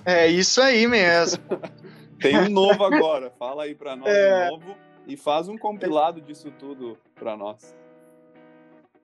É 0.06 0.28
isso 0.28 0.62
aí 0.62 0.86
mesmo. 0.86 1.42
Tem 2.22 2.38
um 2.38 2.48
novo 2.48 2.84
agora. 2.84 3.30
Fala 3.36 3.64
aí 3.64 3.74
para 3.74 3.96
nós 3.96 4.08
é... 4.08 4.46
um 4.46 4.50
novo 4.52 4.76
e 5.04 5.16
faz 5.16 5.48
um 5.48 5.58
compilado 5.58 6.20
disso 6.20 6.50
tudo 6.52 6.96
para 7.14 7.36
nós. 7.36 7.74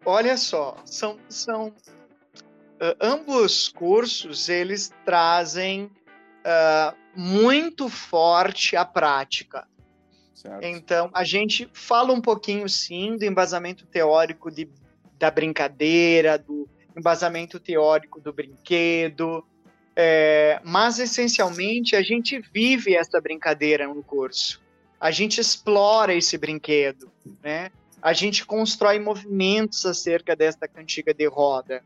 Olha 0.05 0.37
só, 0.37 0.77
são, 0.85 1.19
são 1.29 1.69
uh, 1.69 2.97
ambos 3.01 3.69
cursos 3.69 4.49
eles 4.49 4.93
trazem 5.05 5.85
uh, 5.85 6.97
muito 7.17 7.88
forte 7.88 8.77
a 8.77 8.85
prática. 8.85 9.67
Certo. 10.35 10.65
Então 10.65 11.11
a 11.12 11.25
gente 11.25 11.69
fala 11.73 12.12
um 12.12 12.21
pouquinho 12.21 12.69
sim 12.69 13.17
do 13.17 13.25
embasamento 13.25 13.87
teórico 13.87 14.51
de, 14.51 14.69
da 15.19 15.31
brincadeira, 15.31 16.38
do 16.38 16.69
embasamento 16.97 17.61
teórico 17.61 18.21
do 18.21 18.33
brinquedo, 18.33 19.45
é, 19.95 20.61
mas 20.65 20.99
essencialmente 20.99 21.95
a 21.95 22.03
gente 22.03 22.43
vive 22.53 22.95
essa 22.95 23.21
brincadeira 23.21 23.87
no 23.87 24.03
curso 24.03 24.63
a 25.03 25.11
gente 25.11 25.41
explora 25.41 26.15
esse 26.15 26.39
brinquedo, 26.39 27.11
né? 27.43 27.73
A 28.01 28.13
gente 28.13 28.47
constrói 28.47 29.01
movimentos 29.01 29.85
acerca 29.85 30.37
desta 30.37 30.69
cantiga 30.69 31.13
de 31.13 31.27
roda 31.27 31.83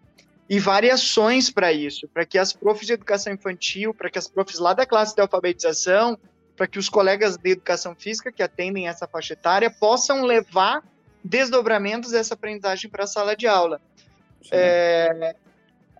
e 0.47 0.61
variações 0.61 1.49
para 1.49 1.73
isso, 1.73 2.07
para 2.09 2.27
que 2.27 2.37
as 2.37 2.53
profs 2.53 2.87
de 2.87 2.93
educação 2.93 3.33
infantil, 3.33 3.95
para 3.95 4.11
que 4.11 4.19
as 4.19 4.29
profs 4.29 4.59
lá 4.59 4.75
da 4.75 4.85
classe 4.85 5.15
de 5.15 5.23
alfabetização, 5.23 6.19
para 6.55 6.67
que 6.67 6.79
os 6.79 6.91
colegas 6.91 7.39
de 7.39 7.53
educação 7.53 7.95
física 7.95 8.31
que 8.31 8.43
atendem 8.43 8.87
essa 8.87 9.09
faixa 9.09 9.33
etária 9.33 9.71
possam 9.71 10.23
levar 10.23 10.85
desdobramentos 11.25 12.11
dessa 12.11 12.35
aprendizagem 12.35 12.91
para 12.91 13.05
a 13.05 13.07
sala 13.07 13.35
de 13.35 13.47
aula. 13.47 13.81
É, 14.53 15.35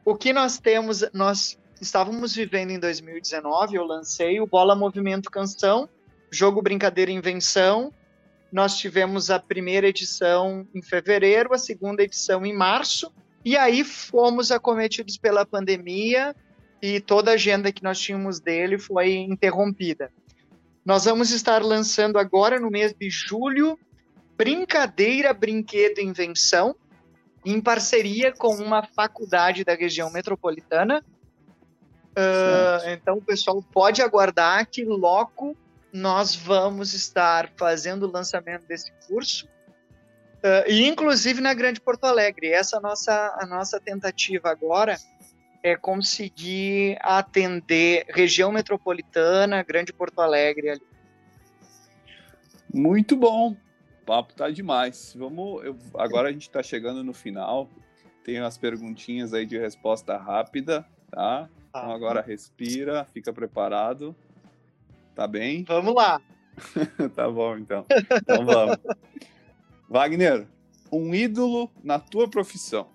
o 0.05 0.15
que 0.15 0.35
nós 0.35 0.59
temos, 0.59 1.03
nós 1.15 1.59
estávamos 1.81 2.35
vivendo 2.35 2.71
em 2.71 2.79
2019, 2.79 3.77
eu 3.77 3.85
lancei 3.85 4.41
o 4.41 4.47
Bola 4.47 4.75
Movimento 4.75 5.31
Canção, 5.31 5.89
Jogo 6.31 6.63
Brincadeira 6.63 7.11
Invenção. 7.11 7.93
Nós 8.53 8.77
tivemos 8.77 9.31
a 9.31 9.39
primeira 9.39 9.89
edição 9.89 10.67
em 10.75 10.83
fevereiro, 10.83 11.53
a 11.53 11.59
segunda 11.59 12.03
edição 12.03 12.47
em 12.47 12.55
março, 12.55 13.13
e 13.45 13.57
aí 13.57 13.85
fomos 13.85 14.51
acometidos 14.51 15.17
pela 15.17 15.45
pandemia 15.45 16.35
e 16.81 17.01
toda 17.01 17.31
a 17.31 17.35
agenda 17.35 17.73
que 17.73 17.83
nós 17.83 17.99
tínhamos 17.99 18.41
dele 18.41 18.79
foi 18.79 19.15
interrompida. 19.15 20.11
Nós 20.85 21.05
vamos 21.05 21.31
estar 21.31 21.63
lançando 21.63 22.19
agora 22.19 22.61
no 22.61 22.71
mês 22.71 22.95
de 22.95 23.11
julho 23.11 23.79
Brincadeira, 24.37 25.33
Brinquedo 25.33 25.99
Invenção, 25.99 26.77
em 27.45 27.61
parceria 27.61 28.33
com 28.33 28.55
uma 28.57 28.83
faculdade 28.83 29.65
da 29.65 29.75
região 29.75 30.11
metropolitana. 30.13 31.05
Uh, 32.17 32.89
então 32.89 33.19
o 33.19 33.23
pessoal 33.23 33.63
pode 33.63 34.01
aguardar 34.01 34.67
que 34.67 34.83
logo 34.85 35.55
nós 35.93 36.35
vamos 36.35 36.95
estar 36.95 37.51
fazendo 37.59 38.05
o 38.05 38.11
lançamento 38.11 38.67
desse 38.67 38.91
curso, 39.07 39.47
uh, 39.47 40.67
e 40.67 40.87
inclusive 40.87 41.43
na 41.43 41.53
Grande 41.53 41.79
Porto 41.79 42.05
Alegre. 42.05 42.49
Essa 42.49 42.77
é 42.77 42.79
a 42.79 42.83
nossa, 42.83 43.37
a 43.39 43.47
nossa 43.47 43.79
tentativa 43.79 44.51
agora 44.51 44.97
é 45.63 45.77
conseguir 45.77 46.97
atender 47.01 48.07
região 48.09 48.51
metropolitana, 48.51 49.63
Grande 49.63 49.93
Porto 49.93 50.21
Alegre 50.21 50.71
ali. 50.71 50.83
Muito 52.73 53.17
bom. 53.17 53.57
O 54.03 54.07
papo 54.07 54.33
tá 54.35 54.49
demais. 54.49 55.15
Vamos, 55.19 55.65
eu, 55.65 55.77
agora 55.95 56.29
a 56.29 56.33
gente 56.33 56.43
está 56.43 56.63
chegando 56.63 57.03
no 57.03 57.13
final. 57.13 57.69
Tem 58.25 58.39
as 58.39 58.57
perguntinhas 58.57 59.35
aí 59.35 59.45
de 59.45 59.59
resposta 59.59 60.17
rápida, 60.17 60.87
tá? 61.11 61.49
Então 61.79 61.93
agora 61.93 62.21
respira, 62.21 63.05
fica 63.13 63.33
preparado. 63.33 64.15
Tá 65.15 65.27
bem? 65.27 65.65
Vamos 65.69 65.95
lá. 65.95 66.21
tá 67.15 67.31
bom, 67.31 67.57
então. 67.57 67.85
Então 67.91 68.47
vamos. 68.47 68.79
Wagner, 69.89 70.47
um 70.91 71.15
ídolo 71.15 71.71
na 71.85 71.99
tua 71.99 72.29
profissão. 72.29 72.89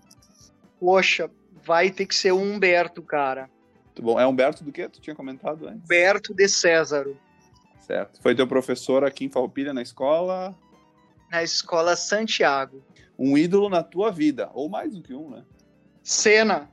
Poxa, 0.79 1.29
vai 1.63 1.91
ter 1.91 2.07
que 2.07 2.15
ser 2.15 2.31
o 2.31 2.39
Humberto, 2.39 3.03
cara. 3.03 3.49
Muito 3.85 4.01
bom. 4.01 4.19
É 4.19 4.25
Humberto 4.25 4.63
do 4.63 4.71
quê? 4.71 4.89
Tu 4.89 4.99
tinha 4.99 5.15
comentado 5.15 5.67
antes? 5.67 5.83
Humberto 5.83 6.33
de 6.33 6.47
Césaro. 6.47 7.17
Certo. 7.79 8.21
Foi 8.21 8.33
teu 8.33 8.47
professor 8.47 9.03
aqui 9.03 9.25
em 9.25 9.29
Farroupilha 9.29 9.73
na 9.73 9.81
escola? 9.81 10.55
Na 11.29 11.43
escola 11.43 11.95
Santiago. 11.95 12.83
Um 13.17 13.37
ídolo 13.37 13.69
na 13.69 13.83
tua 13.83 14.11
vida, 14.11 14.49
ou 14.53 14.69
mais 14.69 14.95
do 14.95 15.01
que 15.01 15.13
um, 15.13 15.29
né? 15.29 15.43
Senna. 16.01 16.69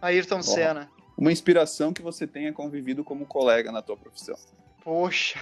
Ayrton. 0.00 0.42
Senna. 0.42 0.90
Uma 1.16 1.32
inspiração 1.32 1.92
que 1.92 2.02
você 2.02 2.26
tenha 2.26 2.52
convivido 2.52 3.04
como 3.04 3.24
colega 3.24 3.70
na 3.70 3.80
tua 3.80 3.96
profissão. 3.96 4.36
Poxa, 4.82 5.38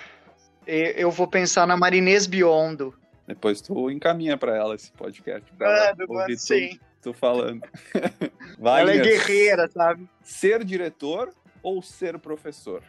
eu 0.66 1.10
vou 1.10 1.26
pensar 1.26 1.66
na 1.66 1.76
Marinês 1.76 2.26
Biondo. 2.26 2.94
Depois 3.26 3.60
tu 3.60 3.90
encaminha 3.90 4.36
para 4.36 4.56
ela 4.56 4.74
esse 4.74 4.92
podcast. 4.92 5.50
Pra 5.54 5.88
ela 5.88 5.96
ouvir 6.08 6.38
sim. 6.38 6.78
Tu, 7.00 7.12
tu 7.12 7.14
falando. 7.14 7.62
ela 8.60 8.92
é 8.92 8.98
guerreira, 8.98 9.68
sabe? 9.70 10.08
Ser 10.22 10.64
diretor 10.64 11.32
ou 11.62 11.80
ser 11.82 12.18
professor? 12.18 12.82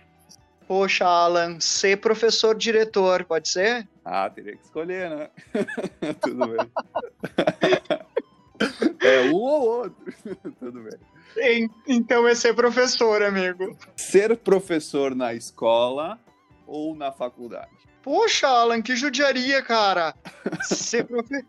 Poxa, 0.68 1.06
Alan, 1.06 1.60
ser 1.60 1.98
professor-diretor, 1.98 3.26
pode 3.26 3.50
ser? 3.50 3.88
Ah, 4.04 4.30
teria 4.30 4.56
que 4.56 4.64
escolher, 4.64 5.10
né? 5.10 5.30
Tudo 6.22 6.48
bem. 6.48 6.72
é 9.04 9.22
um 9.30 9.36
ou 9.36 9.62
outro. 9.62 10.14
Tudo 10.60 10.82
bem. 10.84 11.00
Então 11.88 12.28
é 12.28 12.36
ser 12.36 12.54
professor, 12.54 13.24
amigo. 13.24 13.78
Ser 13.96 14.38
professor 14.38 15.16
na 15.16 15.34
escola 15.34 16.20
ou 16.68 16.96
na 16.96 17.12
faculdade? 17.12 17.72
Poxa, 18.02 18.48
Alan, 18.48 18.82
que 18.82 18.96
judiaria, 18.96 19.62
cara. 19.62 20.14
ser, 20.64 21.06
profe... 21.06 21.46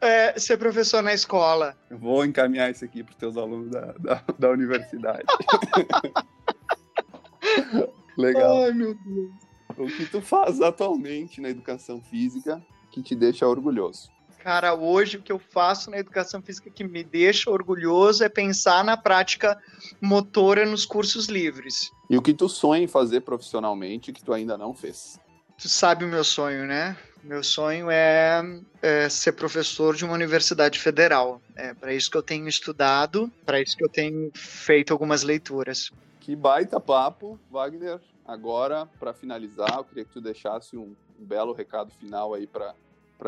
é, 0.00 0.38
ser 0.38 0.56
professor 0.56 1.02
na 1.02 1.12
escola. 1.12 1.76
Eu 1.90 1.98
vou 1.98 2.24
encaminhar 2.24 2.70
isso 2.70 2.84
aqui 2.84 3.02
para 3.02 3.12
os 3.12 3.18
teus 3.18 3.36
alunos 3.36 3.70
da, 3.70 3.92
da, 3.98 4.24
da 4.38 4.50
universidade. 4.50 5.24
Legal. 8.16 8.64
Ai, 8.64 8.72
meu 8.72 8.94
Deus. 8.94 9.32
O 9.76 9.86
que 9.86 10.06
tu 10.06 10.20
faz 10.20 10.60
atualmente 10.60 11.40
na 11.40 11.50
educação 11.50 12.00
física 12.00 12.64
que 12.90 13.02
te 13.02 13.14
deixa 13.14 13.46
orgulhoso? 13.46 14.10
Cara, 14.48 14.74
hoje 14.74 15.18
o 15.18 15.22
que 15.22 15.30
eu 15.30 15.38
faço 15.38 15.90
na 15.90 15.98
educação 15.98 16.40
física 16.40 16.70
que 16.70 16.82
me 16.82 17.04
deixa 17.04 17.50
orgulhoso 17.50 18.24
é 18.24 18.30
pensar 18.30 18.82
na 18.82 18.96
prática 18.96 19.62
motora 20.00 20.64
nos 20.64 20.86
cursos 20.86 21.26
livres. 21.26 21.90
E 22.08 22.16
o 22.16 22.22
que 22.22 22.32
tu 22.32 22.48
sonha 22.48 22.82
em 22.82 22.86
fazer 22.86 23.20
profissionalmente 23.20 24.10
que 24.10 24.24
tu 24.24 24.32
ainda 24.32 24.56
não 24.56 24.72
fez? 24.72 25.20
Tu 25.58 25.68
sabe 25.68 26.06
o 26.06 26.08
meu 26.08 26.24
sonho, 26.24 26.64
né? 26.64 26.96
Meu 27.22 27.44
sonho 27.44 27.90
é, 27.90 28.42
é 28.80 29.06
ser 29.10 29.32
professor 29.32 29.94
de 29.94 30.06
uma 30.06 30.14
universidade 30.14 30.78
federal. 30.78 31.42
É 31.54 31.74
para 31.74 31.92
isso 31.92 32.10
que 32.10 32.16
eu 32.16 32.22
tenho 32.22 32.48
estudado, 32.48 33.30
para 33.44 33.60
isso 33.60 33.76
que 33.76 33.84
eu 33.84 33.88
tenho 33.90 34.30
feito 34.34 34.94
algumas 34.94 35.22
leituras. 35.22 35.90
Que 36.20 36.34
baita 36.34 36.80
papo, 36.80 37.38
Wagner. 37.50 38.00
Agora, 38.26 38.88
para 38.98 39.12
finalizar, 39.12 39.76
eu 39.76 39.84
queria 39.84 40.06
que 40.06 40.12
tu 40.12 40.22
deixasse 40.22 40.74
um, 40.74 40.96
um 41.20 41.24
belo 41.26 41.52
recado 41.52 41.92
final 42.00 42.32
aí 42.32 42.46
para 42.46 42.74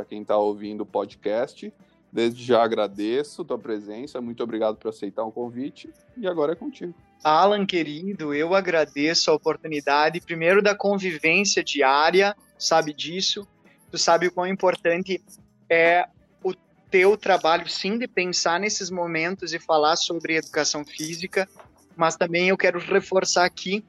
quem 0.08 0.22
está 0.22 0.36
ouvindo 0.36 0.82
o 0.82 0.86
podcast. 0.86 1.72
Desde 2.12 2.42
já 2.42 2.62
agradeço 2.62 3.44
tua 3.44 3.58
presença, 3.58 4.20
muito 4.20 4.42
obrigado 4.42 4.76
por 4.76 4.88
aceitar 4.88 5.22
o 5.22 5.30
convite 5.30 5.88
e 6.16 6.26
agora 6.26 6.52
é 6.52 6.56
contigo. 6.56 6.94
Alan, 7.22 7.64
querido, 7.64 8.34
eu 8.34 8.54
agradeço 8.54 9.30
a 9.30 9.34
oportunidade, 9.34 10.20
primeiro 10.20 10.60
da 10.60 10.74
convivência 10.74 11.62
diária, 11.62 12.34
sabe 12.58 12.92
disso, 12.92 13.46
tu 13.90 13.98
sabe 13.98 14.26
o 14.26 14.32
quão 14.32 14.46
importante 14.46 15.22
é 15.68 16.08
o 16.42 16.52
teu 16.90 17.16
trabalho, 17.16 17.68
sim, 17.68 17.96
de 17.96 18.08
pensar 18.08 18.58
nesses 18.58 18.90
momentos 18.90 19.52
e 19.52 19.58
falar 19.60 19.96
sobre 19.96 20.36
educação 20.36 20.84
física, 20.84 21.48
mas 21.94 22.16
também 22.16 22.48
eu 22.48 22.56
quero 22.56 22.80
reforçar 22.80 23.44
aqui 23.44 23.84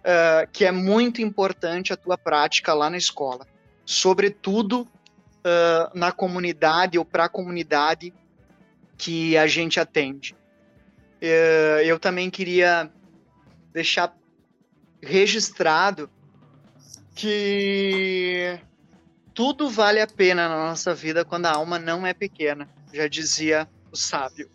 uh, 0.00 0.48
que 0.52 0.64
é 0.64 0.70
muito 0.70 1.20
importante 1.20 1.92
a 1.92 1.96
tua 1.96 2.16
prática 2.16 2.72
lá 2.74 2.88
na 2.88 2.96
escola, 2.96 3.46
sobretudo 3.84 4.86
uh, 5.46 5.96
na 5.96 6.10
comunidade 6.10 6.98
ou 6.98 7.04
para 7.04 7.26
a 7.26 7.28
comunidade 7.28 8.12
que 8.98 9.36
a 9.36 9.46
gente 9.46 9.78
atende. 9.78 10.34
Uh, 11.22 11.80
eu 11.84 11.98
também 11.98 12.28
queria 12.28 12.90
deixar 13.72 14.14
registrado 15.00 16.10
que 17.14 18.58
tudo 19.32 19.70
vale 19.70 20.00
a 20.00 20.06
pena 20.06 20.48
na 20.48 20.68
nossa 20.68 20.94
vida 20.94 21.24
quando 21.24 21.46
a 21.46 21.52
alma 21.52 21.78
não 21.78 22.06
é 22.06 22.12
pequena, 22.12 22.68
já 22.92 23.06
dizia 23.06 23.68
o 23.92 23.96
sábio. 23.96 24.50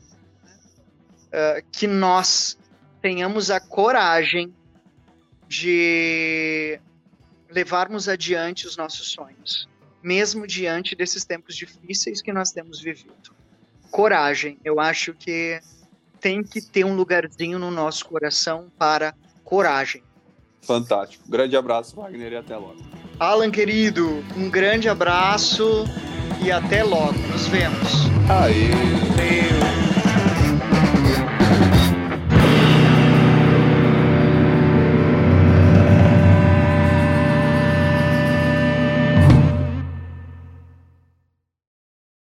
Uh, 1.27 1.63
que 1.71 1.87
nós 1.87 2.57
tenhamos 3.01 3.49
a 3.49 3.59
coragem 3.59 4.53
de 5.47 6.79
levarmos 7.49 8.07
adiante 8.09 8.67
os 8.67 8.75
nossos 8.75 9.11
sonhos, 9.11 9.67
mesmo 10.03 10.47
diante 10.47 10.95
desses 10.95 11.25
tempos 11.25 11.55
difíceis 11.55 12.21
que 12.21 12.33
nós 12.33 12.51
temos 12.51 12.81
vivido. 12.81 13.35
Coragem, 13.89 14.57
eu 14.63 14.79
acho 14.79 15.13
que 15.13 15.59
tem 16.19 16.43
que 16.43 16.61
ter 16.61 16.85
um 16.85 16.95
lugarzinho 16.95 17.59
no 17.59 17.71
nosso 17.71 18.05
coração 18.05 18.71
para 18.77 19.13
coragem. 19.43 20.03
Fantástico. 20.61 21.23
Grande 21.27 21.57
abraço, 21.57 21.95
Wagner, 21.95 22.31
e 22.31 22.35
até 22.35 22.55
logo. 22.55 22.77
Alan, 23.19 23.51
querido, 23.51 24.23
um 24.37 24.49
grande 24.49 24.87
abraço 24.87 25.85
e 26.43 26.51
até 26.51 26.83
logo. 26.83 27.17
Nos 27.31 27.47
vemos. 27.47 28.05
Aê. 28.29 28.71
Aê. 29.19 29.60